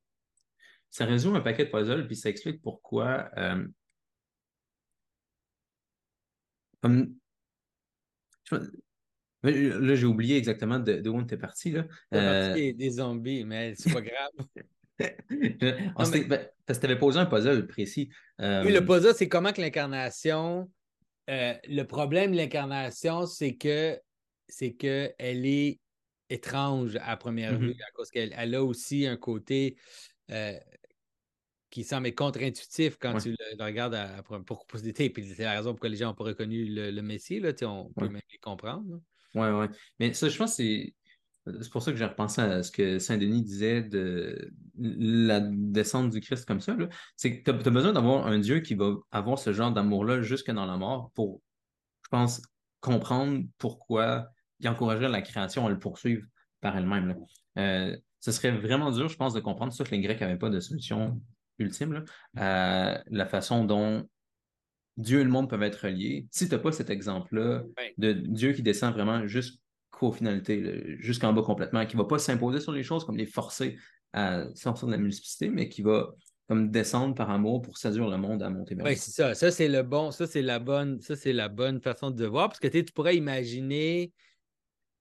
[0.94, 3.28] ça résout un paquet de puzzles, puis ça explique pourquoi.
[3.36, 3.66] Euh,
[9.42, 11.70] là, j'ai oublié exactement de, où on était parti.
[11.72, 11.86] Là.
[12.14, 12.54] Euh...
[12.54, 14.30] des zombies, mais c'est pas grave.
[14.96, 18.10] Ben, parce que tu avais posé un puzzle précis.
[18.40, 20.70] Euh, oui, le puzzle, c'est comment que l'incarnation.
[21.28, 23.98] Euh, le problème de l'incarnation, c'est que
[24.48, 25.80] c'est qu'elle est
[26.30, 27.72] étrange à première mm-hmm.
[27.72, 29.76] vue, à cause qu'elle elle a aussi un côté
[31.74, 35.88] qui semble être contre-intuitif quand tu le, regardes à, pour Puis c'est la raison pourquoi
[35.88, 37.40] les gens n'ont pas reconnu le, Messie.
[37.40, 39.00] Là, on peut même les comprendre.
[39.34, 39.66] Oui, oui.
[39.98, 40.94] Mais ça, je pense que c'est.
[41.60, 46.20] C'est pour ça que j'ai repensé à ce que Saint-Denis disait de la descente du
[46.20, 46.74] Christ comme ça.
[47.16, 50.50] C'est que tu as, besoin d'avoir un Dieu qui va avoir ce genre d'amour-là jusque
[50.52, 51.42] dans la mort pour,
[52.04, 52.40] je pense,
[52.80, 54.28] comprendre pourquoi
[54.60, 56.24] il encouragerait la création à le poursuivre
[56.62, 57.14] par elle-même.
[57.58, 60.48] Euh, ce serait vraiment dur, je pense, de comprendre ça que les Grecs n'avaient pas
[60.48, 61.20] de solution
[61.58, 62.04] ultime,
[62.36, 64.08] à la façon dont
[64.96, 66.26] Dieu et le monde peuvent être reliés.
[66.30, 67.62] Si tu n'as pas cet exemple-là
[67.98, 72.60] de Dieu qui descend vraiment jusqu'aux finalités, jusqu'en bas complètement, qui ne va pas s'imposer
[72.60, 73.76] sur les choses comme les forcer
[74.12, 76.14] à sortir de la multiplicité, mais qui va
[76.48, 79.34] comme descendre par amour pour séduire le monde à monter vers Oui, c'est ça.
[79.34, 82.48] Ça, c'est le bon, ça, c'est la bonne, ça, c'est la bonne façon de voir.
[82.48, 84.12] Parce que tu pourrais imaginer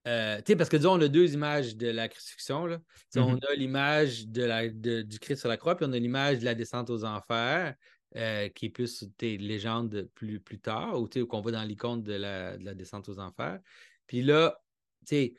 [0.08, 2.66] euh, parce que disons, on a deux images de la crucifixion.
[2.66, 2.80] Là.
[3.16, 3.52] On mm-hmm.
[3.52, 6.56] a l'image de la, du Christ sur la croix, puis on a l'image de la
[6.56, 7.76] descente aux enfers,
[8.16, 12.14] euh, qui est plus des légendes plus, plus tard, ou qu'on voit dans l'icône de
[12.14, 13.60] la, de la, descente aux enfers.
[14.08, 14.62] Puis là,
[15.08, 15.32] tu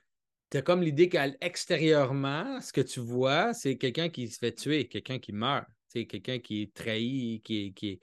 [0.54, 5.18] as comme l'idée qu'extérieurement, ce que tu vois, c'est quelqu'un qui se fait tuer, quelqu'un
[5.18, 8.00] qui meurt, quelqu'un qui est trahi, qui est, qui,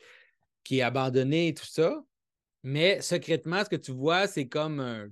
[0.64, 2.04] qui est abandonné, tout ça.
[2.64, 5.08] Mais secrètement, ce que tu vois, c'est comme un,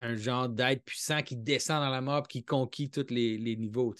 [0.00, 3.94] un, genre d'être puissant qui descend dans la mort et qui conquit tous les, niveaux.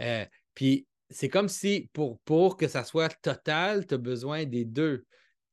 [0.00, 4.64] Euh, puis c'est comme si pour, pour que ça soit total, tu as besoin des
[4.64, 5.04] deux.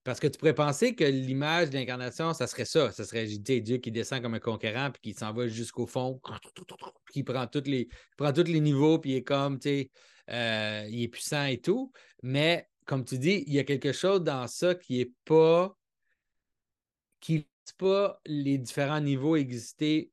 [0.04, 2.92] Parce que tu pourrais penser que l'image d'incarnation, ça serait ça.
[2.92, 6.22] Ça serait Dieu qui descend comme un conquérant puis qui s'en va jusqu'au fond,
[7.12, 9.92] qui prend tous les, prend les niveaux, puis il est comme, tu sais,
[10.30, 11.92] euh, il est puissant et tout.
[12.24, 15.78] Mais comme tu dis, il y a quelque chose dans ça qui n'est pas
[17.20, 20.12] qui laisse pas les différents niveaux exister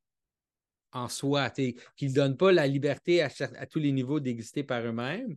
[0.93, 3.29] en soi, qui ne donne pas la liberté à,
[3.67, 5.37] tous les niveaux d'exister par eux-mêmes,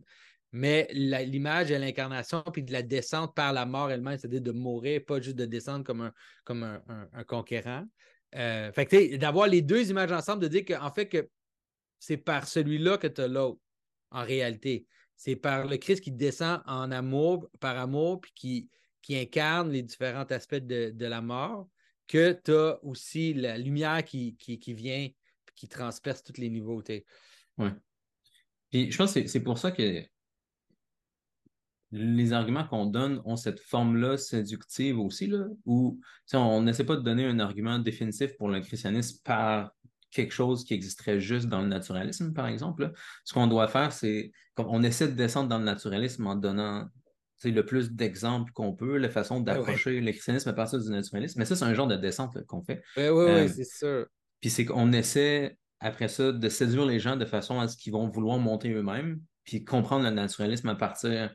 [0.52, 5.04] mais l'image de l'incarnation puis de la descente par la mort elle-même, c'est-à-dire de mourir,
[5.04, 6.12] pas juste de descendre comme un,
[6.44, 7.84] comme un, conquérant.
[8.34, 11.28] Euh, fait d'avoir les deux images ensemble, de dire qu'en fait que
[11.98, 13.60] c'est par celui-là que tu as l'autre,
[14.10, 14.86] en réalité.
[15.16, 18.68] C'est par le Christ qui descend en amour, par amour, puis qui,
[19.02, 21.68] qui incarne les différents aspects de, la mort,
[22.06, 25.08] que tu as aussi la lumière qui, qui, vient,
[25.54, 26.82] qui transperce tous les niveaux.
[27.58, 27.68] Oui.
[28.70, 30.02] Puis je pense que c'est pour ça que
[31.90, 36.00] les arguments qu'on donne ont cette forme-là séductive aussi, là, où
[36.34, 39.72] on n'essaie pas de donner un argument définitif pour le christianisme par
[40.10, 42.92] quelque chose qui existerait juste dans le naturalisme, par exemple.
[43.24, 46.88] Ce qu'on doit faire, c'est on essaie de descendre dans le naturalisme en donnant
[47.44, 51.38] le plus d'exemples qu'on peut, la façon d'approcher le christianisme à partir du naturalisme.
[51.38, 52.82] Mais ça, c'est un genre de descente qu'on fait.
[52.96, 54.06] Oui, oui, oui, euh, c'est sûr.
[54.40, 57.92] Puis c'est qu'on essaie, après ça, de séduire les gens de façon à ce qu'ils
[57.92, 61.34] vont vouloir monter eux-mêmes, puis comprendre le naturalisme à partir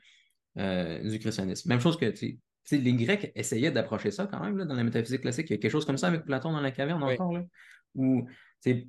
[0.57, 1.69] euh, du christianisme.
[1.69, 2.13] Même chose que,
[2.71, 5.49] les Grecs essayaient d'approcher ça quand même, dans la métaphysique classique.
[5.49, 7.43] Il y a quelque chose comme ça avec Platon dans la caverne encore, là,
[7.95, 8.27] où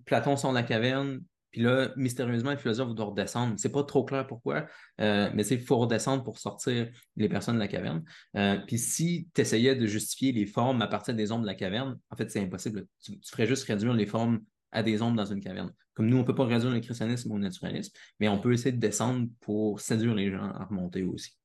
[0.04, 1.20] Platon sort de la caverne,
[1.54, 3.54] puis là, mystérieusement, le philosophe doit redescendre.
[3.58, 4.66] C'est pas trop clair pourquoi,
[5.00, 8.02] euh, mais il faut redescendre pour sortir les personnes de la caverne.
[8.34, 11.54] Euh, puis si tu essayais de justifier les formes à partir des ombres de la
[11.54, 12.88] caverne, en fait, c'est impossible.
[13.04, 14.40] Tu, ferais juste réduire les formes
[14.72, 15.72] à des ombres dans une caverne.
[15.94, 18.72] Comme nous, on ne peut pas réduire le christianisme au naturalisme, mais on peut essayer
[18.72, 21.38] de descendre pour séduire les gens à remonter aussi.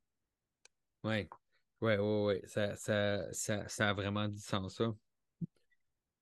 [1.04, 1.28] Oui,
[1.82, 2.36] oui, oui, oui.
[2.46, 4.92] Ça, ça, a vraiment du sens, ça.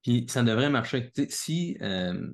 [0.03, 1.09] Puis ça devrait marcher.
[1.29, 2.33] si euh,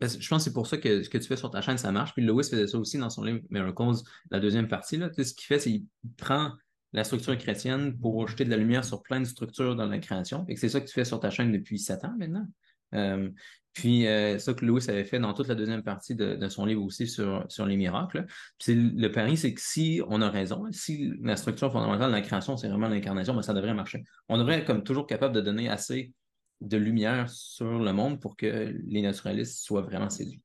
[0.00, 1.92] je pense que c'est pour ça que ce que tu fais sur ta chaîne, ça
[1.92, 2.12] marche.
[2.14, 4.96] Puis Lewis faisait ça aussi dans son livre cause la deuxième partie.
[4.96, 5.10] Là.
[5.16, 5.84] Ce qu'il fait, c'est qu'il
[6.16, 6.52] prend
[6.92, 10.44] la structure chrétienne pour jeter de la lumière sur plein de structures dans la création.
[10.48, 12.46] Et c'est ça que tu fais sur ta chaîne depuis sept ans maintenant.
[12.94, 13.30] Euh,
[13.72, 16.82] puis euh, ça que Lewis avait fait dans toute la deuxième partie de, son livre
[16.84, 18.24] aussi sur, sur les miracles.
[18.60, 22.20] Puis le pari, c'est que si on a raison, si la structure fondamentale de la
[22.20, 24.04] création, c'est vraiment l'incarnation, ben, ça devrait marcher.
[24.28, 26.12] On devrait comme toujours capable de donner assez
[26.60, 30.42] de lumière sur le monde pour que les naturalistes soient vraiment séduits.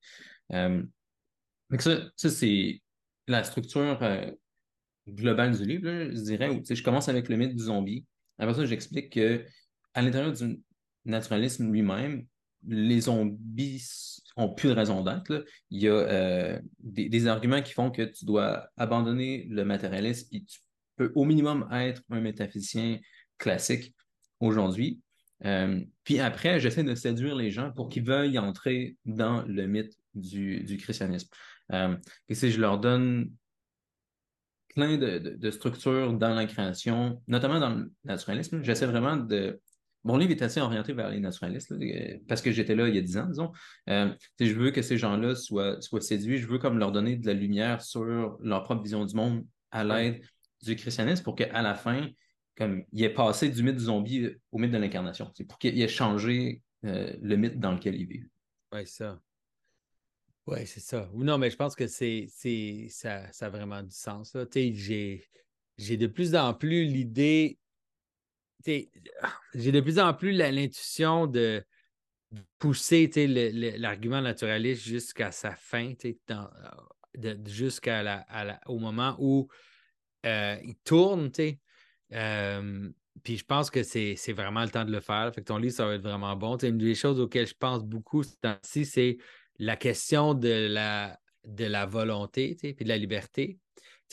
[0.54, 0.84] Euh,
[1.78, 2.82] ça, c'est
[3.28, 4.32] la structure euh,
[5.08, 6.62] globale du livre, je dirais.
[6.68, 8.06] Je commence avec le mythe du zombie.
[8.38, 9.46] Après ça, j'explique que
[9.94, 10.60] à l'intérieur du
[11.06, 12.26] naturalisme lui-même,
[12.68, 13.82] les zombies
[14.36, 15.46] ont plus de raison d'être.
[15.70, 20.44] Il y a euh, des, arguments qui font que tu dois abandonner le matérialisme et
[20.44, 20.60] tu
[20.96, 23.00] peux au minimum être un métaphysicien
[23.38, 23.96] classique
[24.40, 25.02] aujourd'hui.
[25.46, 29.98] Euh, puis après, j'essaie de séduire les gens pour qu'ils veuillent entrer dans le mythe
[30.14, 31.30] du, christianisme.
[31.72, 31.96] Euh,
[32.28, 33.32] et si je leur donne
[34.76, 39.60] plein de, structures dans la création, notamment dans le naturalisme, j'essaie vraiment de.
[40.06, 41.74] Mon livre est assez orienté vers les naturalistes,
[42.30, 43.52] parce que j'étais là il y a dix ans, disons.
[43.90, 47.28] Euh, je veux que ces gens-là soient, soient séduits, je veux comme leur donner de
[47.28, 50.22] la lumière sur leur propre vision du monde à l'aide
[50.64, 52.08] du christianisme pour qu'à la fin,
[52.60, 55.32] comme il est passé du mythe du zombie euh, au mythe de l'incarnation.
[55.34, 58.24] C'est pour qu'il ait changé euh, le mythe dans lequel il vit.
[58.74, 59.20] Oui, ça.
[60.46, 61.10] Oui, c'est ça.
[61.14, 62.28] Ou non, mais je pense que c'est,
[62.90, 64.36] ça, ça a vraiment du sens.
[64.54, 65.24] J'ai,
[65.78, 67.58] de plus en plus l'idée,
[68.66, 71.64] j'ai de plus en plus l'intuition de
[72.58, 73.10] pousser
[73.78, 75.94] l'argument naturaliste jusqu'à sa fin,
[77.46, 79.48] jusqu'à la, au moment où
[80.26, 81.32] euh, il tourne,
[82.10, 85.32] puis je pense que c'est vraiment le temps de le faire.
[85.34, 86.58] Fait que ton livre, ça va être vraiment bon.
[86.58, 89.18] une des choses auxquelles je pense beaucoup c'est
[89.60, 93.60] la question de la, de la volonté puis de la liberté.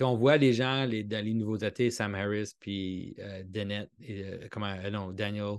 [0.01, 4.49] on voit les gens les, dans les nouveaux athées, Sam Harris, puis euh, Dennett, euh,
[4.51, 5.59] comment, euh, non, Daniel.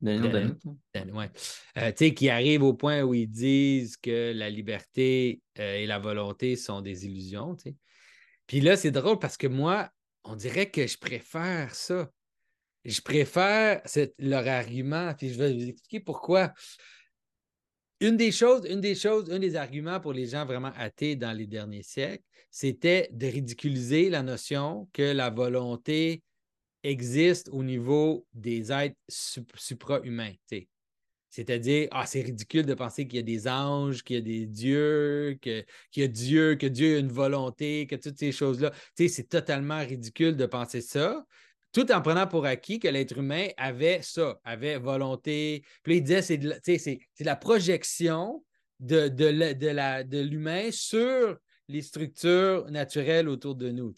[0.00, 0.58] Daniel
[0.92, 2.14] Dennett.
[2.14, 7.06] qui arrivent au point où ils disent que la liberté et la volonté sont des
[7.06, 7.56] illusions.
[8.46, 9.90] Puis là, c'est drôle parce que moi,
[10.24, 12.10] on dirait que je préfère ça.
[12.84, 13.82] Je préfère
[14.18, 16.52] leur argument, puis je vais vous expliquer pourquoi.
[18.00, 21.32] une des choses, une des choses, un des arguments pour les gens vraiment athées dans
[21.32, 26.22] les derniers siècles, c'était de ridiculiser la notion que la volonté
[26.82, 30.34] existe au niveau des êtres supra-humains.
[31.34, 34.46] C'est-à-dire, ah, c'est ridicule de penser qu'il y a des anges, qu'il y a des
[34.46, 35.64] dieux, qu'il
[35.96, 38.72] y a Dieu, que Dieu a une volonté, que toutes ces choses-là.
[38.94, 41.26] C'est totalement ridicule de penser ça,
[41.72, 45.64] tout en prenant pour acquis que l'être humain avait ça, avait volonté.
[45.82, 46.54] Puis il disait, c'est la,
[47.18, 48.44] la projection
[48.78, 53.92] de l'humain sur les structures naturelles autour de nous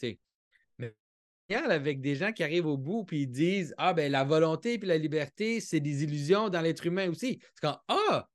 [1.54, 4.88] avec des gens qui arrivent au bout puis ils disent Ah, ben la volonté puis
[4.88, 7.38] la liberté, c'est des illusions dans l'être humain aussi.
[7.54, 8.28] C'est comme Ah,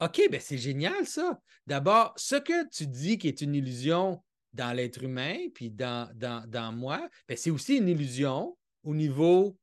[0.00, 1.40] OK, ben c'est génial ça.
[1.66, 6.72] D'abord, ce que tu dis qui est une illusion dans l'être humain puis dans, dans,
[6.72, 9.56] moi, ben, c'est aussi une illusion au niveau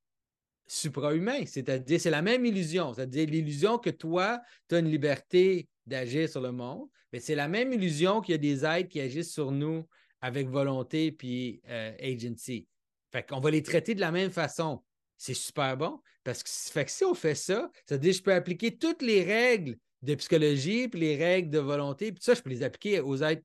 [0.67, 1.45] suprahumain.
[1.45, 2.93] C'est-à-dire, c'est la même illusion.
[2.93, 7.47] C'est-à-dire, l'illusion que toi, tu as une liberté d'agir sur le monde, mais c'est la
[7.47, 9.87] même illusion qu'il y a des êtres qui agissent sur nous
[10.21, 12.67] avec volonté puis euh, agency.
[13.11, 14.83] Fait qu'on va les traiter de la même façon.
[15.17, 18.17] C'est super bon parce que, fait que si on fait ça, ça veut dire que
[18.17, 22.33] je peux appliquer toutes les règles de psychologie, puis les règles de volonté, puis ça,
[22.33, 23.43] je peux les appliquer aux êtres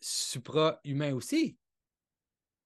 [0.00, 1.56] supra-humains aussi.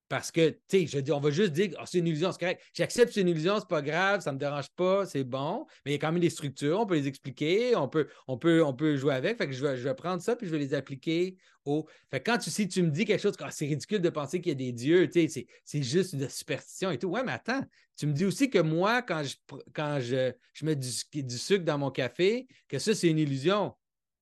[0.09, 2.41] Parce que, tu sais, je dis, on va juste dire, oh, c'est une illusion, c'est
[2.41, 2.63] correct.
[2.73, 5.67] J'accepte c'est une illusion, c'est pas grave, ça me dérange pas, c'est bon.
[5.85, 8.39] Mais il y a quand même des structures, on peut les expliquer, on peut, on
[8.39, 9.37] peut, on peut jouer avec.
[9.37, 11.87] Fait que je vais, je vais prendre ça, puis je vais les appliquer au.
[12.11, 14.41] Fait que quand tu, si tu me dis quelque chose, oh, c'est ridicule de penser
[14.41, 17.09] qu'il y a des dieux, tu sais, c'est juste une superstition et tout.
[17.09, 17.63] Ouais, mais attends,
[17.97, 19.37] tu me dis aussi que moi, quand je,
[19.75, 20.89] quand je, je mets du,
[21.23, 23.75] du sucre dans mon café, que ça, c'est une illusion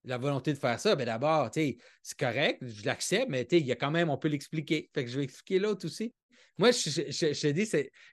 [0.06, 1.76] la volonté de faire ça, bien d'abord, c'est
[2.18, 4.88] correct, je l'accepte, mais il y a quand même, on peut l'expliquer.
[4.94, 6.14] Fait que je vais expliquer l'autre aussi.
[6.58, 7.68] Moi, je, te dis,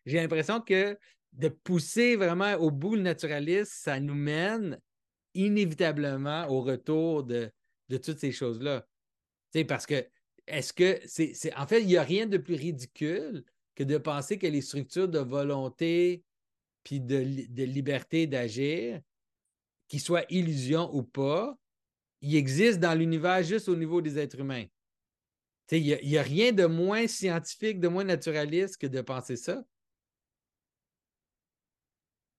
[0.05, 0.97] j'ai l'impression que
[1.33, 4.79] de pousser vraiment au bout le naturalisme, ça nous mène
[5.33, 7.51] inévitablement au retour de,
[7.89, 8.85] toutes ces choses-là.
[9.67, 10.05] Parce que,
[10.47, 11.55] est-ce que c'est.
[11.55, 15.07] En fait, il n'y a rien de plus ridicule que de penser que les structures
[15.07, 16.23] de volonté
[16.83, 18.99] puis de, de liberté d'agir,
[19.87, 21.55] qu'ils soient illusions ou pas,
[22.23, 24.65] il existe dans l'univers juste au niveau des êtres humains.
[25.71, 29.63] Il n'y a, rien de moins scientifique, de moins naturaliste que de penser ça.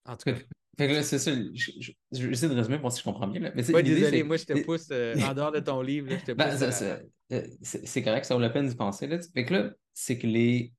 [0.06, 1.02] En tout cas.
[1.02, 1.32] c'est ça.
[2.12, 3.52] J'essaie de résumer pour si je comprends bien.
[3.54, 6.08] Mais désolé, moi, je te pousse euh, en dehors de ton livre.
[6.34, 6.56] Ben,
[7.32, 9.06] euh, c'est correct, ça vaut la peine d'y penser.
[9.06, 9.18] Là.
[9.34, 10.72] Fait que là, c'est que les.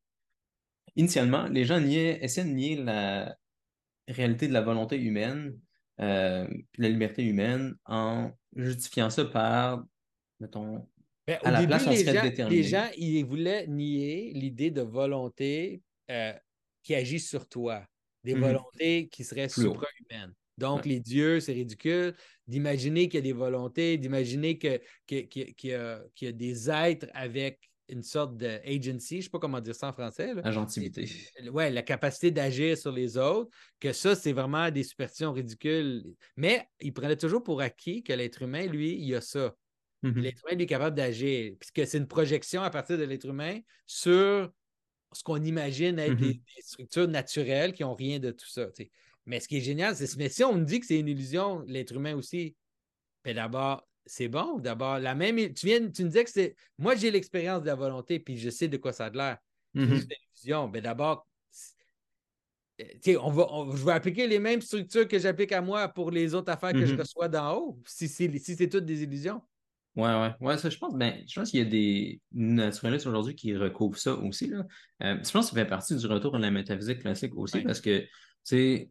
[0.96, 3.36] Initialement, les gens essaient de nier la
[4.08, 5.60] réalité de la volonté humaine
[6.02, 6.46] euh,
[6.78, 9.84] la liberté humaine en justifiant ça par,
[10.40, 10.88] mettons,
[11.28, 15.82] ben, à la place, on les, gens, les gens, ils voulaient nier l'idée de volonté
[16.12, 16.34] euh,
[16.84, 17.84] qui agit sur toi,
[18.24, 18.42] des mhm.
[18.42, 20.34] volontés qui seraient supra-humaines.
[20.58, 22.16] Donc, les dieux, c'est ridicule
[22.48, 28.38] d'imaginer qu'il y a des volontés, d'imaginer qu'il y, a des êtres avec une sorte
[28.38, 30.34] d'agency, je ne sais pas comment dire ça en français.
[30.44, 31.10] Agentivité.
[31.52, 36.04] Oui, la capacité d'agir sur les autres, que ça, c'est vraiment des superstitions ridicules.
[36.36, 39.56] Mais il prenait toujours pour acquis que l'être humain, lui, il a ça.
[40.04, 40.20] Mm-hmm.
[40.20, 41.54] L'être humain, lui, est capable d'agir.
[41.60, 44.52] Puisque c'est une projection à partir de l'être humain sur
[45.12, 46.62] ce qu'on imagine être des, mm-hmm.
[46.62, 48.68] structures naturelles qui n'ont rien de tout ça.
[49.26, 51.64] Mais ce qui est génial, c'est mais si on me dit que c'est une illusion,
[51.68, 52.56] l'être humain aussi,
[53.24, 54.60] ben d'abord, c'est bon.
[54.60, 55.54] D'abord, la même.
[55.54, 56.56] Tu viens, tu me disais que c'est.
[56.78, 59.38] Moi, j'ai l'expérience de la volonté, puis je sais de quoi ça a l'air.
[59.74, 59.98] Mm
[60.72, 61.28] Ben d'abord,
[63.20, 66.52] on va, je vais appliquer les mêmes structures que j'applique à moi pour les autres
[66.52, 67.00] affaires que je mm-hmm.
[67.00, 69.42] reçois d'en haut, si, si, c'est toutes des illusions.
[69.96, 70.34] Ouais, ouais.
[70.42, 73.98] Ouais, ça, je pense, ben, je pense qu'il y a des naturalistes aujourd'hui qui recouvrent
[73.98, 74.48] ça aussi.
[74.48, 74.66] Là.
[75.04, 77.80] Euh, je pense que ça fait partie du retour à la métaphysique classique aussi, parce
[77.80, 78.06] que
[78.44, 78.90] c'est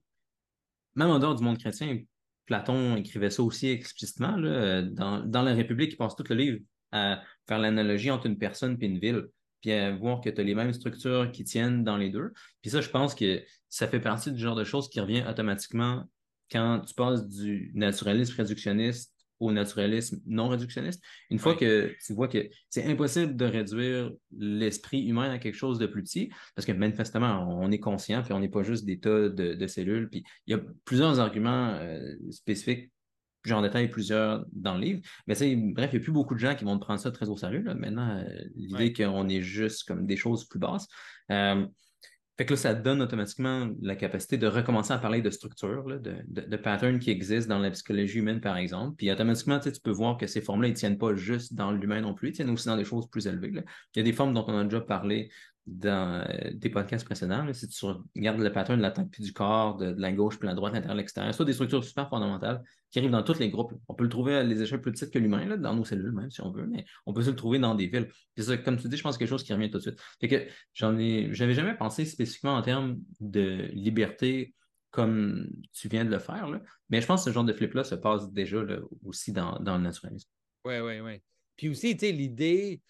[0.94, 1.98] même en dehors du monde chrétien,
[2.46, 4.37] Platon écrivait ça aussi explicitement.
[4.37, 6.59] Là, dans, La République, il passe tout le livre
[6.92, 9.26] à faire l'analogie entre une personne et une ville,
[9.61, 12.33] puis à voir que tu as les mêmes structures qui tiennent dans les deux.
[12.62, 16.04] Puis ça, je pense que ça fait partie du genre de choses qui revient automatiquement
[16.50, 21.03] quand tu passes du naturalisme réductionniste au naturalisme non réductionniste.
[21.31, 25.78] Une fois que tu vois que c'est impossible de réduire l'esprit humain à quelque chose
[25.78, 28.99] de plus petit, parce que manifestement, on est conscient, puis on n'est pas juste des
[28.99, 32.91] tas de, cellules, puis il y a plusieurs arguments euh, spécifiques
[33.45, 35.01] j'en détaille plusieurs dans le livre.
[35.26, 37.37] Mais bref, il n'y a plus beaucoup de gens qui vont prendre ça très au
[37.37, 37.62] sérieux.
[37.62, 38.24] Maintenant, euh,
[38.57, 40.89] l'idée qu'on est juste comme des choses plus basses.
[41.30, 41.66] Euh,
[42.37, 46.16] fait que là, ça donne automatiquement la capacité de recommencer à parler de structure, de,
[46.26, 48.97] de, patterns qui existent dans la psychologie humaine, par exemple.
[48.97, 52.12] Puis automatiquement, tu peux voir que ces formes-là, ne tiennent pas juste dans l'humain non
[52.12, 53.53] plus, ils tiennent aussi dans des choses plus élevées.
[53.53, 53.62] Il
[53.97, 55.30] y a des formes dont on a déjà parlé
[55.66, 59.32] dans euh, des podcasts précédents, si tu regardes le pattern de la tête puis du
[59.32, 62.62] corps, de, la gauche puis de la droite, l'intérieur, l'extérieur, c'est des structures super fondamentales
[62.90, 63.72] qui arrivent dans tous les groupes.
[63.88, 66.30] On peut le trouver à les échelles plus petites que l'humain, dans nos cellules même,
[66.30, 68.08] si on veut, mais on peut se le trouver dans des villes.
[68.36, 70.00] Ça, comme tu dis, je pense que quelque chose qui revient tout de suite.
[70.20, 74.54] Fait que j'en ai, j'avais jamais pensé spécifiquement en termes de liberté
[74.90, 76.60] comme tu viens de le faire, là.
[76.88, 78.58] mais je pense que ce genre de flip-là se passe déjà
[79.04, 80.28] aussi dans, dans le naturalisme.
[80.64, 81.20] Oui, oui, oui.
[81.56, 82.80] Puis aussi, tu sais, l'idée,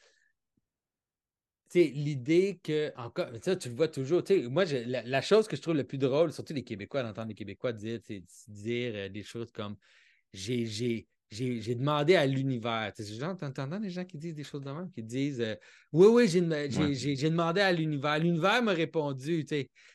[1.74, 4.22] l'idée que, encore, tu le vois toujours.
[4.50, 7.72] Moi, la, chose que je trouve le plus drôle, surtout les Québécois, d'entendre les Québécois
[7.72, 8.00] dire,
[8.48, 9.76] dire euh, des choses comme
[10.32, 11.06] j'ai
[11.74, 12.92] demandé à l'univers.
[13.38, 15.54] T'entends des gens qui disent des choses de même, qui disent euh,
[15.92, 18.18] Oui, oui, j'ai demandé à l'univers.
[18.18, 19.46] L'univers m'a répondu.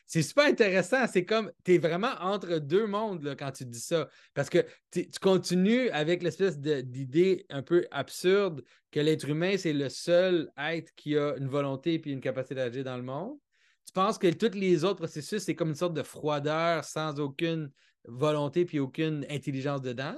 [0.06, 1.06] C'est super intéressant.
[1.06, 4.08] C'est comme tu es vraiment entre deux mondes là, quand tu dis ça.
[4.34, 9.88] Parce que tu continues avec l'espèce d'idée un peu absurde que l'être humain, c'est le
[9.88, 13.38] seul être qui a une volonté et une capacité d'agir dans le monde.
[13.86, 17.70] Tu penses que tous les autres processus, c'est comme une sorte de froideur sans aucune
[18.04, 20.16] volonté puis aucune intelligence dedans.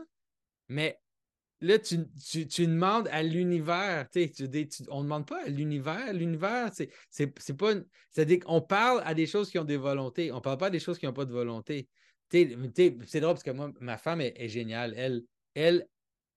[0.69, 0.99] Mais
[1.63, 4.07] là, tu, demandes à l'univers.
[4.89, 6.13] on ne demande pas à l'univers.
[6.13, 7.73] L'univers, c'est pas.
[8.11, 10.33] C'est-à-dire qu'on parle à des choses qui ont des volontés.
[10.33, 11.89] On ne parle pas à des choses qui n'ont pas de volonté.
[12.31, 12.47] C'est
[13.21, 14.95] drôle parce que moi, ma femme est, géniale.
[14.97, 15.23] Elle,
[15.55, 15.87] elle,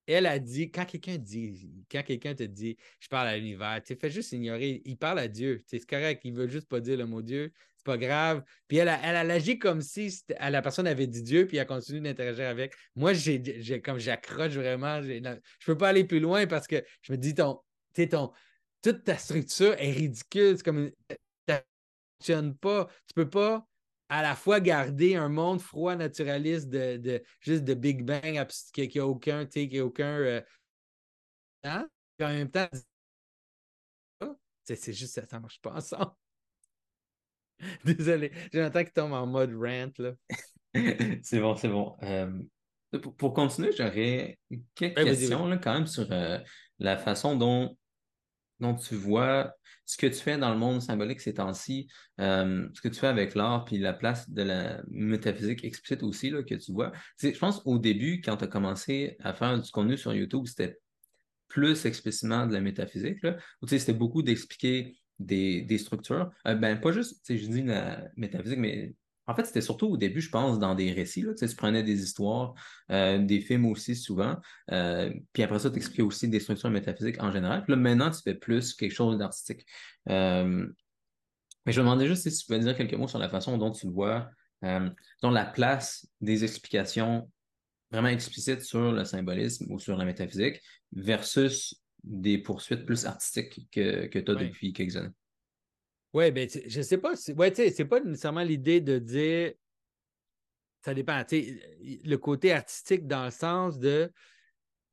[0.06, 3.96] elle a dit, quand quelqu'un dit, quand quelqu'un te dit, je parle à l'univers, tu
[3.96, 5.62] fais juste ignorer, il parle à Dieu.
[5.66, 7.52] C'est correct, il veut juste pas dire le mot Dieu
[7.86, 8.42] pas grave.
[8.68, 12.02] Puis elle a, elle agi comme si la personne avait dit Dieu, puis elle continue
[12.02, 12.74] d'interagir avec.
[12.96, 13.40] Moi, j'ai,
[13.82, 15.00] comme j'accroche vraiment.
[15.00, 17.60] Je je peux pas aller plus loin parce que je me dis, ton,
[18.10, 18.32] ton,
[18.82, 20.58] toute ta structure est ridicule.
[20.58, 20.90] C'est comme
[22.60, 22.88] pas.
[23.06, 23.66] Tu peux pas
[24.08, 29.06] à la fois garder un monde froid naturaliste de, juste de Big Bang qui n'a
[29.06, 30.18] aucun, qui a aucun.
[30.18, 30.40] Euh,
[31.64, 31.88] hein?
[32.20, 32.68] en même temps,
[34.64, 36.12] c'est juste ça, ça marche pas ensemble.
[37.84, 39.92] Désolé, j'entends qu'il tombe en mode rant.
[39.98, 40.12] Là.
[41.22, 41.96] c'est bon, c'est bon.
[42.02, 42.42] Euh,
[43.16, 44.38] pour, continuer, j'aurais
[44.74, 46.38] quelques questions Là, quand même sur euh,
[46.78, 47.76] la façon dont,
[48.60, 49.54] dont tu vois
[49.84, 51.88] ce que tu fais dans le monde symbolique ces temps-ci,
[52.20, 56.30] euh, ce que tu fais avec l'art, puis la place de la métaphysique explicite aussi
[56.30, 56.92] là, que tu vois.
[57.20, 60.78] Je pense au début, quand tu as commencé à faire du contenu sur YouTube, c'était
[61.48, 63.22] plus explicitement de la métaphysique.
[63.22, 63.36] Là,
[63.66, 66.30] c'était beaucoup d'expliquer des, structures.
[66.46, 68.94] Euh, ben, pas juste, je dis la métaphysique, mais
[69.26, 71.22] en fait, c'était surtout au début, je pense, dans des récits.
[71.22, 72.54] Là, tu prenais des histoires,
[72.90, 74.36] euh, des films aussi souvent,
[74.70, 77.64] euh, puis après ça, tu expliquais aussi des structures métaphysiques en général.
[77.64, 79.66] Puis là, maintenant, tu fais plus quelque chose d'artistique.
[80.06, 80.12] mais
[81.66, 83.88] je me demandais juste si tu pouvais dire quelques mots sur la façon dont tu
[83.88, 84.30] vois,
[84.62, 87.28] dont la place des explications
[87.90, 90.60] vraiment explicites sur le symbolisme ou sur la métaphysique
[90.92, 95.14] versus des poursuites plus artistiques que, que tu as depuis quelques années.
[96.16, 97.12] Oui, ben, je sais pas.
[97.36, 99.52] Ouais, c'est pas nécessairement l'idée de dire.
[100.82, 101.22] Ça dépend.
[101.30, 104.10] Le côté artistique dans le sens de.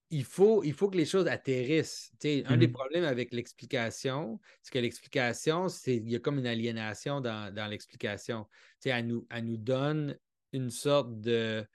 [0.10, 2.12] Il faut, il faut que les choses atterrissent.
[2.26, 2.72] Un des mm-hmm.
[2.74, 7.68] problèmes avec l'explication, c'est que l'explication, c'est il y a comme une aliénation dans, dans
[7.68, 8.46] l'explication.
[8.84, 10.20] Elle nous, elle nous donne
[10.52, 11.66] une sorte de,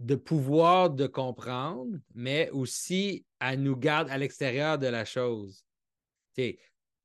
[0.00, 5.64] de pouvoir de comprendre, mais aussi à nous garde à l'extérieur de la chose.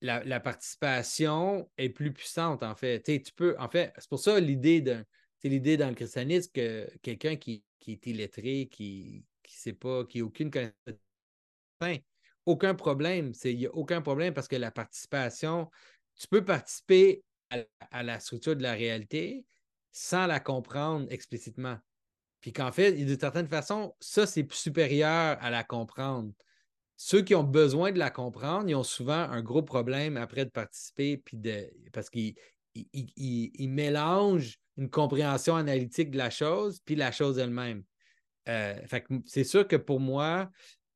[0.02, 3.04] La, participation est plus puissante, en fait.
[3.06, 5.04] c'est pour ça l'idée d'un.
[5.44, 12.04] dans le christianisme que quelqu'un qui, est illettré, qui sait pas, qui n'a aucune connaissance,
[12.46, 13.34] aucun problème.
[13.44, 15.70] Il n'y a aucun problème parce que la participation,
[16.16, 17.24] tu peux participer
[17.92, 19.46] à la structure de la réalité
[19.92, 21.78] sans la comprendre explicitement.
[22.42, 26.32] Puis qu'en fait, de certaine façon, ça, c'est supérieur à la comprendre.
[26.98, 30.50] Ceux qui ont besoin de la comprendre, ils ont souvent un gros problème après de
[30.50, 32.36] participer, puis de, parce qu'ils
[33.60, 37.84] mélangent une compréhension analytique de la chose, puis la chose elle-même.
[38.50, 38.76] Euh,
[39.26, 40.50] c'est sûr que pour moi,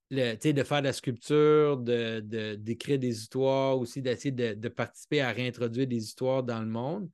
[0.10, 5.32] le, de faire de la sculpture, d'écrire de, des histoires, aussi d'essayer de, participer à
[5.32, 7.10] réintroduire des histoires dans le monde,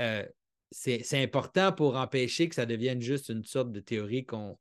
[0.00, 0.24] euh,
[0.70, 4.56] c'est important pour empêcher que ça devienne juste une sorte de théorie qu'on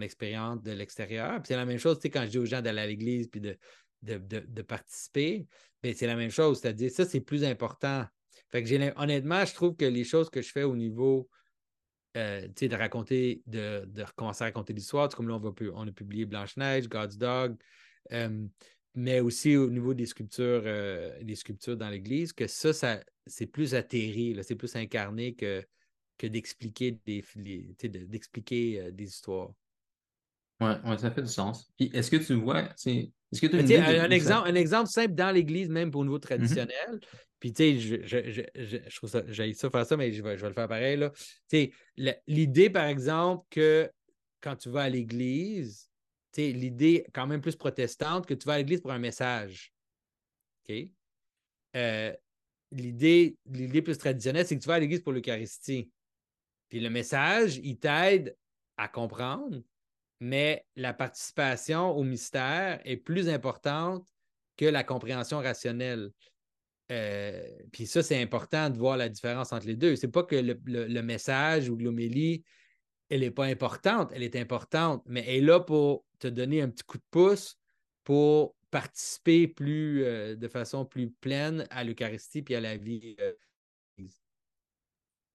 [0.00, 1.40] expérimente de l'extérieur.
[1.44, 3.56] c'est la même chose, quand je dis aux gens d'aller à l'église puis de,
[4.02, 5.46] de, participer,
[5.82, 6.60] ben, c'est la même chose.
[6.60, 8.04] C'est-à-dire, ça, c'est plus important.
[8.50, 11.28] Fait honnêtement, je trouve que les choses que je fais au niveau
[12.16, 15.92] euh, de raconter, de, de recommencer à raconter l'histoire, comme là, on, va, on a
[15.92, 17.56] publié Blanche-Neige, God's Dog,
[18.12, 18.46] euh,
[18.94, 23.46] mais aussi au niveau des sculptures, euh, des sculptures dans l'Église, que ça, ça c'est
[23.46, 25.64] plus atterri, c'est plus incarné que,
[26.16, 27.24] que d'expliquer des,
[27.82, 29.50] d'expliquer des histoires.
[30.60, 31.70] Oui, ouais, ça fait du sens.
[31.76, 34.88] Puis est-ce que tu vois, Est-ce que tu as une de un, exemple, un exemple
[34.88, 37.00] simple dans l'Église, même pour au niveau traditionnel.
[37.40, 40.12] Puis, tu sais, je, je, je, je, je trouve ça, j'ai ça faire ça, mais
[40.12, 40.96] je vais, je vais le faire pareil.
[40.96, 41.10] là.
[41.10, 43.90] Tu sais, le- l'idée, par exemple, que
[44.40, 45.90] quand tu vas à l'Église,
[46.32, 49.74] tu sais, l'idée quand même plus protestante, que tu vas à l'Église pour un message.
[50.68, 50.88] OK?
[51.76, 52.14] Euh,
[52.70, 55.90] l'idée, l'idée plus traditionnelle, c'est que tu vas à l'Église pour l'Eucharistie.
[56.68, 58.36] Puis le message, il t'aide
[58.76, 59.60] à comprendre,
[60.20, 64.06] mais la participation au mystère est plus importante
[64.56, 66.10] que la compréhension rationnelle.
[66.92, 69.96] Euh, puis ça, c'est important de voir la différence entre les deux.
[69.96, 72.44] C'est pas que le, le- message ou l'homélie,
[73.08, 76.68] elle n'est pas importante, elle est importante, mais elle est là pour te donner un
[76.68, 77.56] petit coup de pouce
[78.04, 83.16] pour participer plus, euh, de façon plus pleine à l'Eucharistie puis à la vie.
[83.20, 83.32] euh,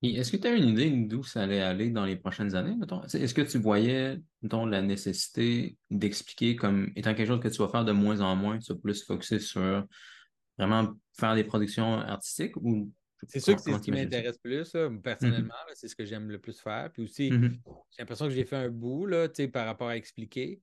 [0.01, 2.75] Et Est-ce que tu as une idée d'où ça allait aller dans les prochaines années,
[2.75, 3.03] mettons?
[3.03, 7.67] Est-ce que tu voyais, mettons, la nécessité d'expliquer comme étant quelque chose que tu vas
[7.69, 9.85] faire de moins en moins, tu vas plus focuser sur
[10.57, 12.91] vraiment faire des productions artistiques ou
[13.27, 15.53] C'est sûr que c'est ce qui m'intéresse plus, là, personnellement.
[15.67, 16.91] là, c'est ce que j'aime le plus faire.
[16.93, 17.59] Puis aussi, Mhm.
[17.91, 20.61] j'ai l'impression que j'ai fait un bout là, par rapport à expliquer.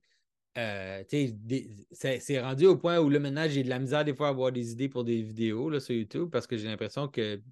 [0.57, 4.15] Euh, des- c'est c'est rendu au point où là, maintenant, j'ai de la misère des
[4.15, 7.07] fois à avoir des idées pour des vidéos là, sur YouTube parce que j'ai l'impression
[7.07, 7.43] que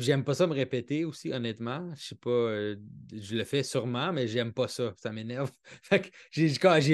[0.00, 1.92] j'aime pas ça me répéter aussi, honnêtement.
[1.96, 2.76] Je sais pas, euh,
[3.12, 4.92] je le fais sûrement, mais j'aime pas ça.
[4.96, 5.50] Ça m'énerve.
[5.82, 6.48] Fait que j'ai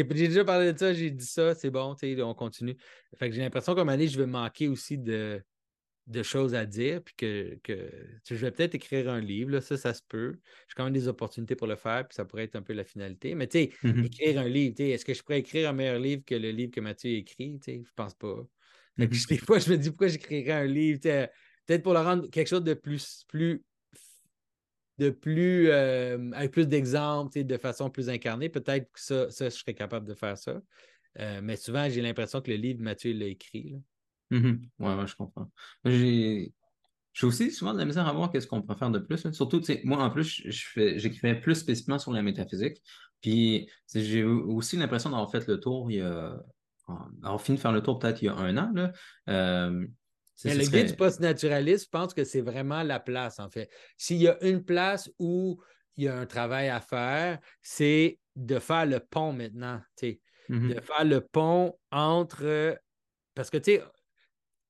[0.04, 2.76] déjà parlé de ça, j'ai dit ça, c'est bon, on continue.
[3.16, 5.42] Fait que j'ai l'impression qu'à un moment donné, je vais manquer aussi de,
[6.06, 7.58] de choses à dire, puis que,
[8.28, 10.34] je vais peut-être écrire un livre, là, ça, ça se peut.
[10.68, 12.84] J'ai quand même des opportunités pour le faire, puis ça pourrait être un peu la
[12.84, 13.34] finalité.
[13.34, 14.02] Mais tu sais, Mhm.
[14.02, 16.80] écrire un livre, est-ce que je pourrais écrire un meilleur livre que le livre que
[16.80, 17.58] Mathieu a écrit?
[17.66, 18.36] Je pense pas.
[18.98, 19.26] Fait que Mhm.
[19.28, 21.30] des fois, je me dis pourquoi j'écrirais un livre, tu sais,
[21.66, 23.26] peut-être pour le rendre quelque chose de plus,
[24.98, 28.48] de plus euh, avec plus d'exemples, de façon plus incarnée.
[28.48, 30.60] Peut-être que ça, ça, je serais capable de faire ça.
[31.20, 33.70] Euh, mais souvent, j'ai l'impression que le livre, Mathieu l'a écrit.
[33.70, 33.78] là.
[34.38, 34.68] Mhm.
[34.78, 35.50] Ouais, ouais, je comprends.
[35.84, 36.52] J'ai
[37.22, 39.30] aussi souvent de la misère à voir qu'est-ce qu'on peut faire de plus.
[39.32, 42.82] Surtout, moi, en plus, j'écrivais plus spécifiquement sur la métaphysique.
[43.20, 46.36] Puis, j'ai aussi l'impression d'avoir fait le tour il y a...
[47.22, 48.92] avoir fini de faire le tour peut-être il y a un an, là.
[49.28, 49.86] Euh,
[50.44, 53.70] Mais l'idée serait- du post-naturalisme, je pense que c'est vraiment la place, en fait.
[53.96, 55.60] S'il y a une place où
[55.96, 59.80] il y a un travail à faire, c'est de faire le pont maintenant.
[59.96, 60.20] tu sais.
[60.48, 60.74] Mhm.
[60.74, 62.76] de faire le pont entre.
[63.34, 63.82] Parce que, tu sais,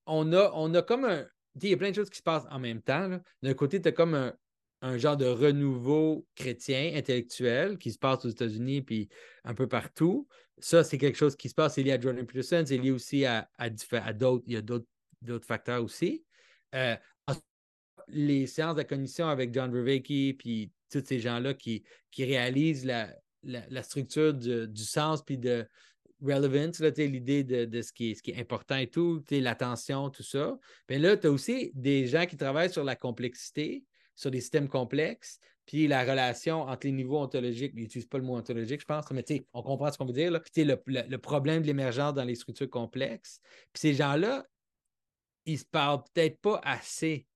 [0.07, 1.27] on a, on a comme un.
[1.61, 3.19] Il y a plein de choses qui se passent en même temps.
[3.43, 4.35] D'un côté, tu as comme un,
[4.83, 9.09] un genre de renouveau chrétien, intellectuel, qui se passe aux États-Unis puis
[9.45, 10.29] un peu partout.
[10.59, 11.75] Ça, c'est quelque chose qui se passe.
[11.75, 14.45] C'est lié à Jordan Peterson, c'est lié aussi à, à, à d'autres.
[14.47, 14.87] Il y a d'autres
[15.25, 16.25] d'autres facteurs aussi.
[16.75, 16.97] Euh,
[18.09, 23.09] les séances de cognition avec John Vervaeke, puis tous ces gens-là qui, qui réalisent la,
[23.43, 25.67] la, structure du, sens, puis de
[26.23, 30.23] relevance, l'idée de, de ce, qui est, ce qui est important et tout, l'attention, tout
[30.23, 30.59] ça.
[30.87, 34.69] Puis là, tu as aussi des gens qui travaillent sur la complexité, sur des systèmes
[34.69, 37.73] complexes, puis la relation entre les niveaux ontologiques.
[37.75, 40.31] Ils n'utilisent pas le mot ontologique, je pense, mais on comprend ce qu'on veut dire.
[40.31, 40.41] Là.
[40.41, 43.41] Puis le- le problème de l'émergence dans les structures complexes.
[43.73, 44.47] Puis ces gens-là,
[45.47, 47.27] ils se parlent peut-être pas assez.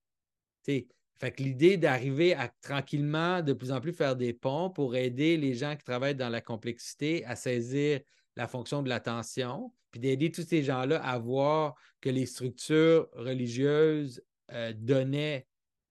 [0.65, 5.55] Fait l'idée d'arriver à tranquillement, de plus en plus faire des ponts pour aider les
[5.55, 8.01] gens qui travaillent dans la complexité à saisir
[8.37, 14.23] la fonction de l'attention, puis d'aider tous ces gens-là à voir que les structures religieuses
[14.53, 15.49] euh, donnaient,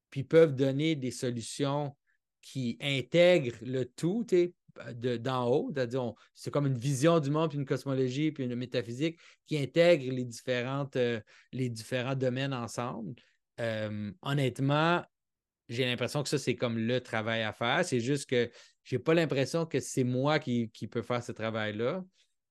[0.10, 1.94] puis peuvent donner des solutions
[2.42, 4.26] qui intègrent le tout,
[5.20, 9.20] d'en haut, c'est-à-dire c'est comme une vision du monde, puis une cosmologie, puis une métaphysique
[9.46, 11.20] qui intègre les, différentes, euh,
[11.52, 13.16] les différents domaines ensemble.
[13.60, 15.04] Euh, honnêtement,
[15.70, 17.84] j'ai l'impression que ça, c'est comme le travail à faire.
[17.84, 18.50] C'est juste que
[18.84, 22.04] j'ai pas l'impression que c'est moi qui, qui peux faire ce travail-là.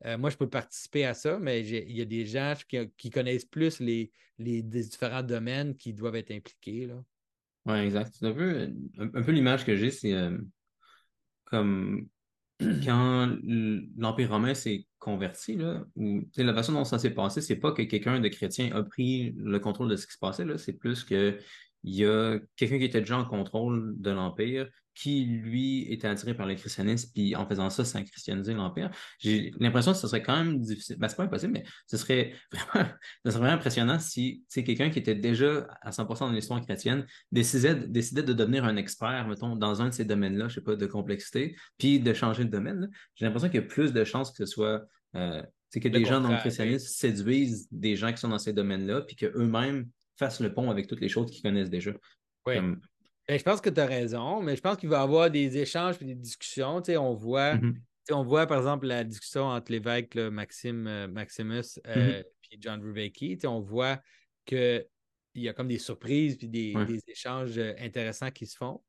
[0.05, 3.47] Euh, moi, je peux participer à ça, mais il y a des gens qui, connaissent
[3.47, 6.91] plus les, les différents domaines qui doivent être impliqués.
[7.65, 8.15] Ouais, exact.
[8.21, 10.15] Un peu, un, peu l'image que j'ai, c'est
[11.47, 12.09] comme
[12.61, 13.37] quand
[13.97, 18.21] l'Empire romain s'est converti, là, la façon dont ça s'est passé, c'est pas que quelqu'un
[18.21, 21.39] de chrétien a pris le contrôle de ce qui se passait, c'est plus que
[21.85, 26.35] il y a quelqu'un qui était déjà en contrôle de l'Empire, qui, lui, était attiré
[26.35, 28.91] par le christianisme, puis en faisant ça, ça a christianisé l'Empire.
[29.19, 30.97] J'ai l'impression que ce serait quand même difficile.
[30.99, 32.89] Ben, c'est pas impossible, mais ce serait vraiment,
[33.25, 37.75] ce serait vraiment impressionnant si, quelqu'un qui était déjà à 100% dans l'histoire chrétienne décidait,
[37.75, 40.87] décidait de devenir un expert, mettons, dans un de ces domaines-là, je sais pas, de
[40.87, 42.91] complexité, puis de changer de domaine.
[43.17, 44.83] J'ai l'impression qu'il y a plus de chances que ce soit,
[45.15, 48.29] euh, tu sais, que Le des gens dans le christianisme séduisent des gens qui sont
[48.29, 51.93] dans ces domaines-là, puis qu'eux-mêmes fassent le pont avec toutes les choses qu'ils connaissent déjà.
[52.47, 52.55] Oui.
[52.55, 52.81] Comme-
[53.29, 55.59] Ben, je pense que tu as raison, mais je pense qu'il va y avoir des
[55.59, 56.81] échanges et des discussions.
[56.81, 57.81] Tu sais, on voit Mhm.
[58.11, 62.25] On voit, par exemple, la discussion entre l'évêque Maxime, euh, Maximus et mm-hmm.
[62.61, 63.39] John Rubecki.
[63.45, 64.01] On voit
[64.45, 64.87] qu'il
[65.35, 66.75] y a comme des surprises puis des,
[67.09, 68.83] échanges intéressants qui se font.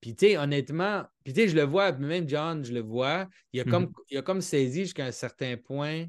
[0.00, 3.28] Puis, tu sais, honnêtement, puis, tu sais, je le vois, même John, je le vois,
[3.52, 4.04] il a, comme, mm-hmm.
[4.10, 6.06] il a comme saisi jusqu'à un certain point,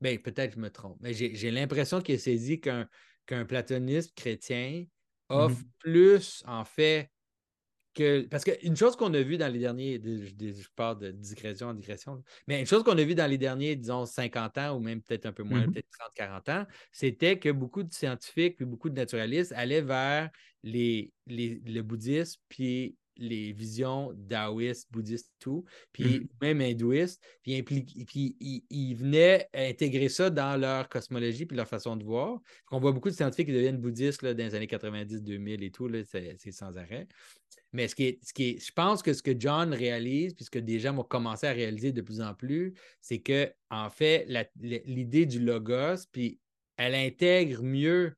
[0.00, 2.88] bien, peut-être je me trompe, mais j'ai l'impression qu'il a saisi qu'un
[3.26, 4.86] qu'un platoniste chrétien
[5.28, 5.78] offre mm-hmm.
[5.78, 7.10] plus, en fait,
[7.94, 8.26] que.
[8.28, 12.22] Parce qu'une chose qu'on a vu dans les derniers, je, parle de digression en digression,
[12.46, 15.26] mais une chose qu'on a vu dans les derniers, disons, 50 ans ou même peut-être
[15.26, 15.72] un peu moins, mm-hmm.
[15.72, 20.30] peut-être 30-40 ans, c'était que beaucoup de scientifiques puis beaucoup de naturalistes allaient vers
[20.62, 26.28] les, les, le bouddhisme puis les visions taoïstes, bouddhistes, tout, puis mm-hmm.
[26.40, 28.36] même hindouistes, puis, puis
[28.70, 32.40] ils, venaient intégrer ça dans leur cosmologie puis leur façon de voir.
[32.70, 35.90] On voit beaucoup de scientifiques qui deviennent bouddhistes là, dans les années 90-2000 et tout,
[36.04, 37.08] c'est sans arrêt.
[37.72, 40.44] Mais ce qui, est, ce qui est, je pense que ce que John réalise, puis
[40.44, 43.90] ce que des gens vont commencer à réaliser de plus en plus, c'est que, en
[43.90, 46.40] fait, l'idée du logos, puis
[46.76, 48.16] elle intègre mieux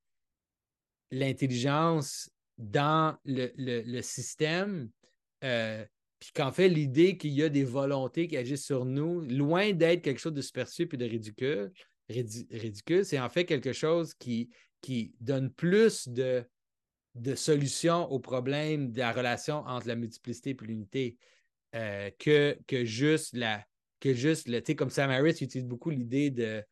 [1.11, 4.91] l'intelligence dans le, système,
[5.45, 5.85] euh,
[6.19, 10.03] puis qu'en fait, l'idée qu'il y a des volontés qui agissent sur nous, loin d'être
[10.03, 11.73] quelque chose de superficiel et de ridicule,
[12.09, 14.51] ridicule c'est en fait quelque chose qui,
[14.81, 16.45] qui donne plus de,
[17.15, 21.17] de solutions aux problèmes de la relation entre la multiplicité et l'unité
[21.75, 23.65] euh, que, que juste la.
[24.01, 26.63] Que juste, tu sais, comme Sam Harris utilise beaucoup l'idée de,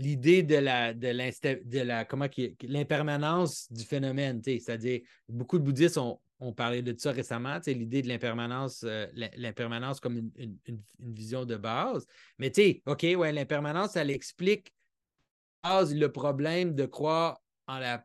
[0.00, 1.08] l'idée de la, de,
[1.64, 2.06] de la
[2.62, 6.18] l'impermanence du phénomène, c'est-à-dire beaucoup de bouddhistes ont,
[6.56, 9.06] parlé de ça récemment, l'idée de l'impermanence, euh,
[10.00, 10.58] comme une,
[10.98, 12.06] vision de base.
[12.38, 14.72] Mais tu sais, OK, ouais, l'impermanence, elle explique
[15.62, 18.04] le problème de croire en la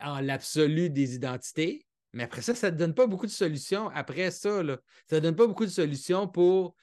[0.00, 1.86] en l'absolu des identités.
[2.12, 3.88] Mais après ça, ça ne donne pas beaucoup de solutions.
[3.90, 4.62] Après ça,
[5.06, 6.74] ça ne donne pas beaucoup de solutions pour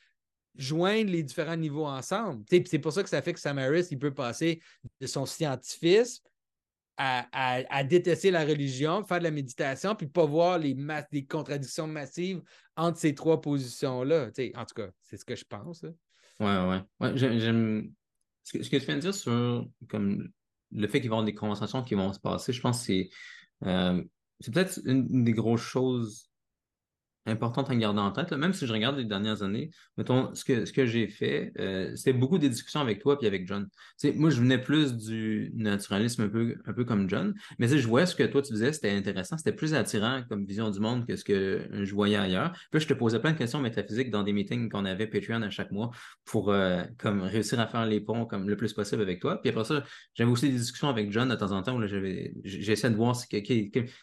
[0.58, 2.44] joindre les différents niveaux ensemble.
[2.50, 4.62] C'est pour ça que ça fait que Sam Harris, il peut passer
[5.00, 6.24] de son scientifisme
[6.98, 10.76] à, détester la religion, faire de la méditation, puis pas voir les,
[11.30, 12.42] contradictions massives
[12.76, 14.30] entre ces trois positions-là.
[14.56, 15.84] En tout cas, c'est ce que je pense.
[15.84, 15.92] Oui,
[16.40, 17.14] Ouais, ouais.
[17.16, 17.92] j'aime.
[18.44, 20.30] Ce que, tu viens de dire sur comme,
[20.72, 22.86] le fait qu'il va y avoir des conversations qui vont se passer, je pense que
[22.86, 23.10] c'est,
[23.66, 24.04] euh,
[24.40, 26.27] c'est peut-être une des grosses choses
[27.28, 28.32] importante à garder en tête.
[28.32, 31.96] Même si je regarde les dernières années, mettons, ce que, ce que j'ai fait, euh,
[31.96, 33.68] c'était beaucoup des discussions avec toi puis avec John.
[34.16, 38.06] moi, je venais plus du naturalisme un peu, un peu comme John, mais je voyais
[38.06, 41.16] ce que toi tu disais, c'était intéressant, c'était plus attirant comme vision du monde que
[41.16, 42.54] ce que je voyais ailleurs.
[42.72, 45.50] Puis je te posais plein de questions métaphysiques dans des meetings qu'on avait Patreon à
[45.50, 45.92] chaque mois
[46.26, 49.40] pour euh, comme réussir à faire les ponts comme le plus possible avec toi.
[49.42, 51.86] Puis après ça, j'avais aussi des discussions avec John de temps en temps où
[52.44, 53.28] j'essaie de voir si,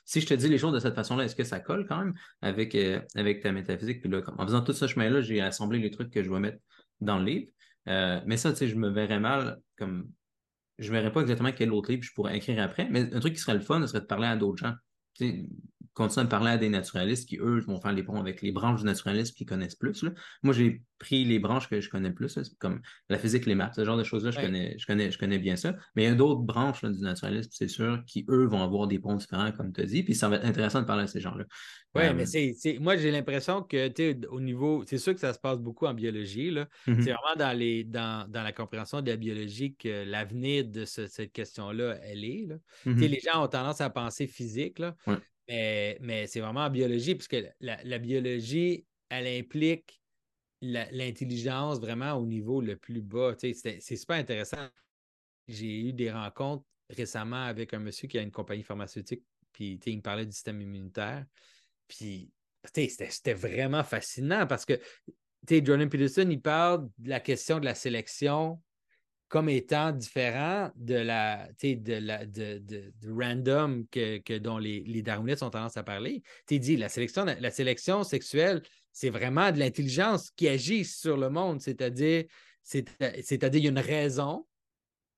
[0.05, 2.14] si je te dis les choses de cette façon-là, est-ce que ça colle quand même
[2.43, 4.00] avec, euh, avec ta métaphysique.
[4.00, 6.58] Puis là, en faisant tout ce chemin-là, j'ai assemblé les trucs que je vais mettre
[7.00, 7.50] dans le livre.
[7.88, 10.10] Euh, mais ça, tu sais, je me verrais mal comme.
[10.78, 13.34] Je ne verrais pas exactement quel autre livre je pourrais écrire après, mais un truc
[13.34, 14.74] qui serait le fun, ce serait de parler à d'autres gens.
[15.14, 15.46] Tu sais,
[15.95, 18.80] continuer à parler à des naturalistes qui, eux, vont faire les ponts avec les branches
[18.80, 20.05] du naturalisme qu'ils connaissent plus.
[20.42, 23.84] Moi, j'ai pris les branches que je connais plus, comme la physique, les maths, ce
[23.84, 25.74] genre de choses-là, je, connais, je, connais, je connais bien ça.
[25.95, 28.99] Mais il y a d'autres branches du naturalisme, c'est sûr, qui, eux, vont avoir des
[28.99, 31.20] ponts différents, comme tu as dit, puis ça va être intéressant de parler à ces
[31.20, 31.45] gens-là.
[31.95, 35.38] Oui, euh, mais c'est, moi, j'ai l'impression que, au niveau, c'est sûr que ça se
[35.38, 36.66] passe beaucoup en biologie, là.
[36.86, 37.03] Mm-hmm.
[37.03, 41.32] C'est vraiment dans, les, dans, dans, la compréhension de la biologie que l'avenir de cette
[41.32, 42.47] question-là, elle est.
[42.49, 42.57] Là.
[42.86, 43.09] Mm-hmm.
[43.09, 44.97] Les gens ont tendance à penser physique, là.
[45.49, 50.01] Mais, c'est vraiment en biologie, puisque la, la biologie, elle implique
[50.61, 53.34] l'intelligence vraiment au niveau le plus bas.
[53.38, 54.68] C'est super intéressant.
[55.47, 59.22] J'ai eu des rencontres récemment avec un monsieur qui a une compagnie pharmaceutique,
[59.53, 61.26] puis il me parlait du système immunitaire.
[61.86, 62.30] Puis
[62.72, 64.80] c'était vraiment fascinant parce que
[65.47, 68.61] Jordan Peterson, il parle de la question de la sélection
[69.29, 75.77] comme étant différent de la, de la de, random que, dont les, darwinistes ont tendance
[75.77, 76.22] à parler.
[76.47, 78.62] Tu dit la sélection, la sélection sexuelle,
[78.93, 82.25] c'est vraiment de l'intelligence qui agit sur le monde, c'est-à-dire,
[82.62, 84.47] c'est-à-dire il y a une raison,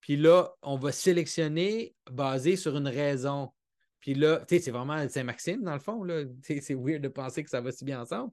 [0.01, 3.53] puis là, on va sélectionner basé sur une raison.
[4.01, 6.07] Puis là, c'est vraiment Saint-Maxime, dans le fond.
[6.43, 8.31] C'est weird de penser que ça va si bien ensemble.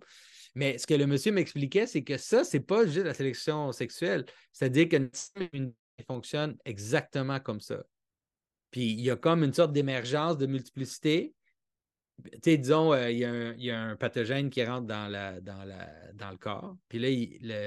[0.55, 4.25] Mais ce que le monsieur m'expliquait, c'est que ça, c'est pas juste la sélection sexuelle.
[4.51, 5.09] C'est-à-dire que
[5.53, 5.73] une
[6.07, 7.83] fonctionne exactement comme ça.
[8.71, 11.35] Puis il y a comme une sorte d'émergence de multiplicité.
[12.23, 15.89] Tu sais, disons, euh, il, y a un, pathogène qui rentre dans, la, dans, la,
[16.13, 16.75] dans le corps.
[16.89, 17.07] Puis là,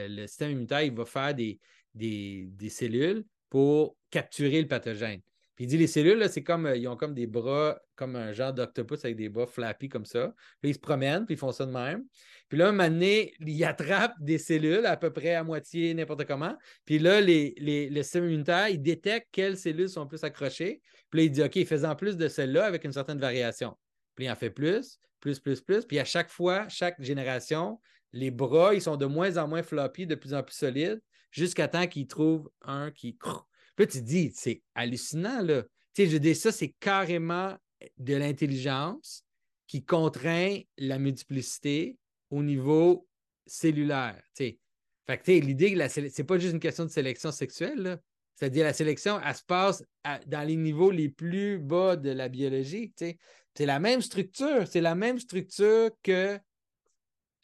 [0.08, 1.60] le, système immunitaire, il va faire des,
[1.94, 5.20] des, cellules pour capturer le pathogène.
[5.54, 8.52] Puis il dit les cellules, c'est comme ils ont comme des bras, comme un genre
[8.52, 10.34] d'octopus avec des bras flappy comme ça.
[10.60, 12.04] Puis ils se promènent, puis ils font ça de même.
[12.48, 16.24] Puis là, un moment donné, ils attrapent des cellules à peu près à moitié, n'importe
[16.26, 16.56] comment.
[16.84, 20.80] Puis là, les, les, le système immunitaire, il détecte quelles cellules sont plus accrochées.
[21.10, 23.76] Puis là, il dit OK, faisant plus de celles-là avec une certaine variation.
[24.14, 25.84] Puis il en fait plus, plus, plus, plus.
[25.84, 27.80] Puis à chaque fois, chaque génération,
[28.12, 31.66] les bras, ils sont de moins en moins floppy, de plus en plus solides, jusqu'à
[31.66, 33.12] temps qu'ils trouvent un qui.
[33.12, 35.62] Puis là, tu te dis, c'est hallucinant, là.
[35.94, 37.56] Tu sais, je dis, ça, c'est carrément
[37.98, 39.24] de l'intelligence
[39.66, 41.98] qui contraint la multiplicité
[42.30, 43.06] au niveau
[43.46, 44.20] cellulaire.
[44.34, 44.58] Fait
[45.06, 48.00] que l'idée que c'est pas juste une question de sélection sexuelle,
[48.34, 49.84] c'est-à-dire la sélection, elle se passe
[50.26, 52.92] dans les niveaux les plus bas de la biologie.
[52.96, 56.38] C'est la même structure, c'est la même structure que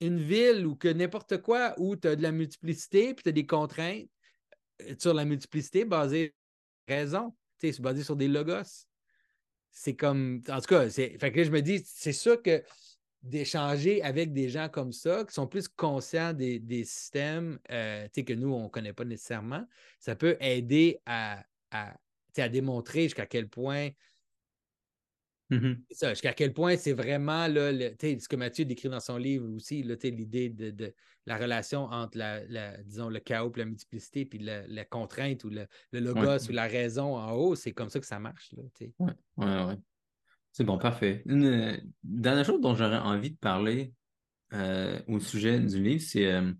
[0.00, 3.32] une ville ou que n'importe quoi où tu as de la multiplicité puis tu as
[3.32, 4.08] des contraintes
[4.82, 6.34] euh, sur la multiplicité basée
[6.88, 8.86] sur raison, c'est basé sur des logos.
[9.70, 10.42] C'est comme.
[10.48, 12.62] En tout cas, que je me dis, c'est sûr que
[13.22, 18.52] d'échanger avec des gens comme ça, qui sont plus conscients des, systèmes euh, que nous,
[18.52, 19.66] on ne connaît pas nécessairement,
[20.00, 21.94] ça peut aider à, à,
[22.36, 23.90] à démontrer jusqu'à quel point
[25.52, 26.08] Mm-hmm.
[26.10, 30.48] jusqu'à quel point c'est vraiment là, ce que Mathieu décrit dans son livre aussi, l'idée
[30.48, 30.94] de,
[31.26, 35.66] la relation entre la, disons, le chaos et la multiplicité, puis la, contrainte ou le,
[35.92, 38.54] logos ou la raison en haut, c'est comme ça que ça marche.
[38.56, 39.76] Oui, ouais, ouais.
[40.52, 41.22] C'est bon, parfait.
[41.26, 43.94] Une dernière chose dont j'aurais envie de parler
[44.52, 46.30] euh, au sujet du livre, c'est.
[46.30, 46.52] Euh,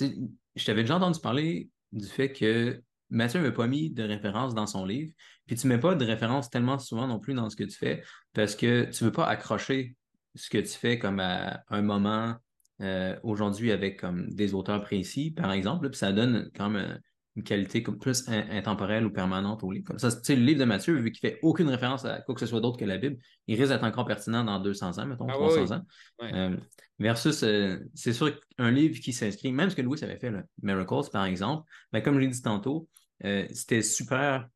[0.00, 4.66] je t'avais déjà entendu parler du fait que Mathieu n'avait pas mis de référence dans
[4.66, 5.12] son livre.
[5.46, 7.76] Puis tu ne mets pas de référence tellement souvent non plus dans ce que tu
[7.76, 8.02] fais
[8.32, 9.96] parce que tu ne veux pas accrocher
[10.34, 12.34] ce que tu fais comme à un moment
[12.82, 15.88] euh, aujourd'hui avec des auteurs précis, par exemple.
[15.88, 17.00] puis ça donne quand même
[17.36, 19.84] une qualité comme plus intemporelle ou permanente au livre.
[19.86, 22.40] Comme ça, le livre de Mathieu, vu qu'il ne fait aucune référence à quoi que
[22.40, 25.26] ce soit d'autre que la Bible, il risque d'être encore pertinent dans 200 ans, mettons,
[25.26, 25.82] 300 ah ans.
[26.22, 26.56] Euh,
[26.98, 30.32] versus, euh, c'est sûr qu'un livre qui s'inscrit, même ce que Louis avait fait,
[30.62, 32.88] Miracles, par exemple, ben, comme je l'ai dit tantôt,
[33.24, 34.48] euh, c'était super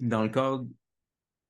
[0.00, 0.66] dans le cadre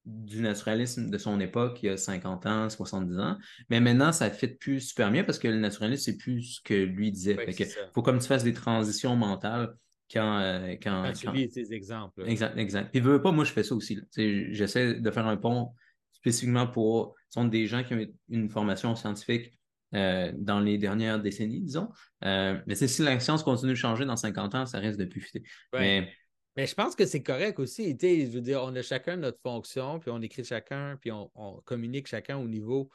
[0.05, 3.39] du naturalisme de son époque, il y a 50 ans, 70 ans.
[3.71, 6.61] Mais maintenant, ça ne fit plus super bien parce que le naturalisme, c'est plus ce
[6.63, 7.39] que lui disait.
[7.49, 9.75] Il faut comme tu fasses des transitions mentales
[10.13, 12.29] quand, quand, tu lis ces exemples.
[12.29, 12.91] Exact, exact.
[12.91, 13.99] Puis, veux pas, moi, je fais ça aussi.
[14.17, 15.73] J'essaie de faire un pont
[16.13, 19.59] spécifiquement pour sont des gens qui ont une formation scientifique
[19.95, 21.89] euh, dans les dernières décennies, disons.
[22.25, 25.31] Euh, mais si la science continue de changer dans 50 ans, ça reste de plus
[25.73, 26.13] Mais,
[26.57, 27.97] mais je pense que c'est correct aussi.
[28.01, 32.07] Je veux dire, on a chacun notre fonction, puis on écrit chacun, puis on, communique
[32.07, 32.91] chacun au niveau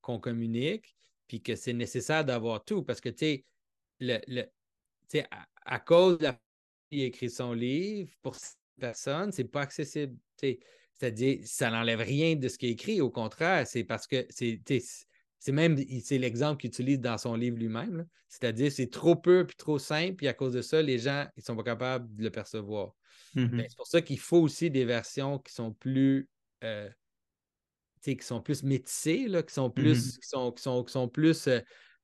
[0.00, 0.96] qu'on communique,
[1.26, 2.82] puis que c'est nécessaire d'avoir tout.
[2.82, 3.44] Parce que, tu sais,
[4.00, 4.44] le, le
[5.30, 6.38] à, à, cause de la
[6.90, 10.16] il a écrit son livre, pour cette personne, c'est pas accessible.
[10.38, 13.00] C'est-à-dire, ça n'enlève rien de ce qu'il a écrit.
[13.00, 17.58] Au contraire, c'est parce que c'est, c'est même c'est l'exemple qu'il utilise dans son livre
[17.58, 18.06] lui-même.
[18.28, 21.42] C'est-à-dire, c'est trop peu puis trop simple, puis à cause de ça, les gens ils
[21.42, 22.94] sont pas capables de le percevoir.
[23.34, 23.66] Mm-hmm.
[23.68, 26.28] C'est pour ça qu'il faut aussi des versions qui sont plus
[26.64, 26.88] euh,
[28.02, 30.18] qui sont plus métissées, là, qui sont plus, mm-hmm.
[30.20, 31.60] qui sont, qui sont, qui sont plus euh,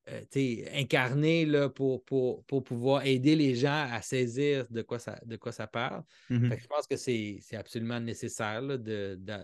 [0.09, 5.37] euh, incarné là, pour, pour, pouvoir aider les gens à saisir de quoi ça, de
[5.37, 6.03] quoi ça parle.
[6.29, 6.61] Mm-hmm.
[6.61, 8.63] je pense que c'est absolument nécessaire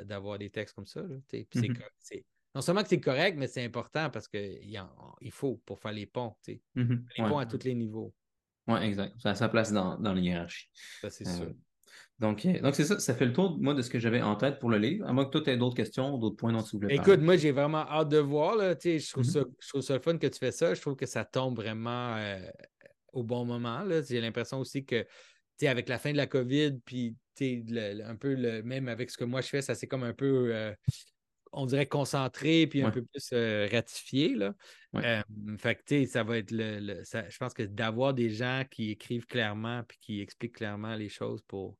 [0.04, 1.02] d'avoir des textes comme ça.
[1.02, 2.24] Mm-hmm.
[2.54, 4.60] non seulement que c'est correct, mais c'est important parce qu'il
[5.20, 6.34] il faut pour faire les ponts.
[6.46, 7.04] Mm-hmm.
[7.16, 8.12] Les ponts à tous les niveaux.
[8.66, 9.14] Oui, exact.
[9.20, 10.68] Ça a sa place dans, dans la hiérarchie.
[11.00, 11.54] Ça, c'est sûr.
[12.18, 14.34] Donc, euh, donc c'est ça, ça fait le tour, moi, de ce que j'avais en
[14.36, 15.06] tête pour le livre.
[15.06, 17.36] À moins que toi, tu aies d'autres questions, d'autres points dont tu voulais Écoute, moi,
[17.36, 18.56] j'ai vraiment hâte de voir.
[18.56, 19.26] Là, je, trouve mm-hmm.
[19.26, 20.74] ça, je trouve ça le fun que tu fais ça.
[20.74, 22.40] Je trouve que ça tombe vraiment euh,
[23.12, 23.84] au bon moment.
[24.08, 25.06] J'ai l'impression aussi que,
[25.62, 29.40] avec la fin de la COVID, puis un peu le, même avec ce que moi
[29.40, 30.72] je fais, ça c'est comme un peu, euh,
[31.58, 33.34] on dirait concentré, puis un peu plus
[33.70, 34.34] ratifié.
[34.34, 34.54] Là.
[35.58, 37.02] fait que, ça va être le.
[37.04, 41.42] je pense que d'avoir des gens qui écrivent clairement, puis qui expliquent clairement les choses
[41.42, 41.76] pour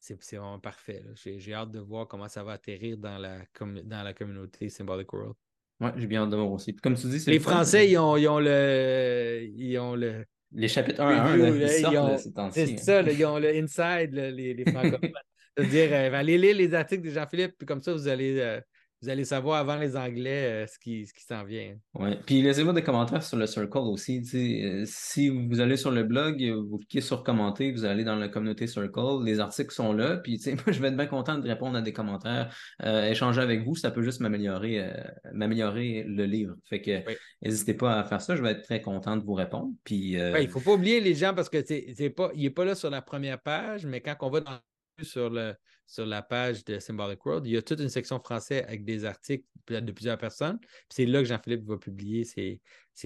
[0.00, 1.04] c'est vraiment parfait.
[1.14, 3.38] J'ai hâte de voir comment ça va atterrir dans la,
[3.84, 5.34] dans la communauté Symbolic World.
[5.80, 6.74] Oui, j'ai bien hâte de voir aussi.
[6.74, 9.48] comme tu dis, les Français, ils ont, ils ont le.
[9.54, 14.52] Ils ont le les chapitres 1 à 1, c'est ça, ils ont le inside, les,
[14.52, 15.12] les francophones.
[15.56, 18.60] C'est-à-dire, euh, allez lire les articles de Jean-Philippe, puis comme ça, vous allez euh,
[19.02, 21.74] vous allez savoir avant les Anglais euh, ce qui, ce qui s'en vient.
[21.94, 22.10] Oui.
[22.24, 24.22] Puis laissez-moi des commentaires sur le Circle aussi.
[24.32, 28.28] Euh, si vous allez sur le blog, vous cliquez sur commenter, vous allez dans la
[28.28, 30.18] communauté Circle, les articles sont là.
[30.18, 33.64] Puis moi, je vais être bien content de répondre à des commentaires, euh, échanger avec
[33.64, 33.74] vous.
[33.74, 34.88] Ça peut juste m'améliorer
[35.32, 36.54] m'améliorer le livre.
[36.68, 37.02] Fait que
[37.42, 38.36] n'hésitez pas à faire ça.
[38.36, 39.72] Je vais être très content de vous répondre.
[39.82, 42.64] Puis, il ne faut pas oublier les gens parce que c'est pas, il n'est pas
[42.64, 44.58] là sur la première page, mais quand on va dans
[45.00, 45.54] sur, le,
[45.86, 49.04] sur la page de Symbolic World, il y a toute une section français avec des
[49.04, 50.58] articles de plusieurs personnes.
[50.88, 52.60] C'est là que Jean-Philippe va publier ses,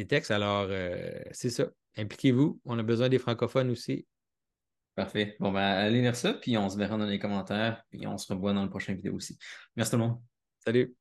[0.06, 0.30] textes.
[0.30, 1.68] Alors, euh, c'est ça.
[1.96, 2.60] Impliquez-vous.
[2.64, 4.06] On a besoin des francophones aussi.
[4.94, 5.36] Parfait.
[5.40, 8.32] Bon, ben, allez lire ça, puis on se verra dans les commentaires, puis on se
[8.32, 9.38] revoit dans le prochain vidéo aussi.
[9.76, 10.20] Merci tout le monde.
[10.64, 10.96] Salut.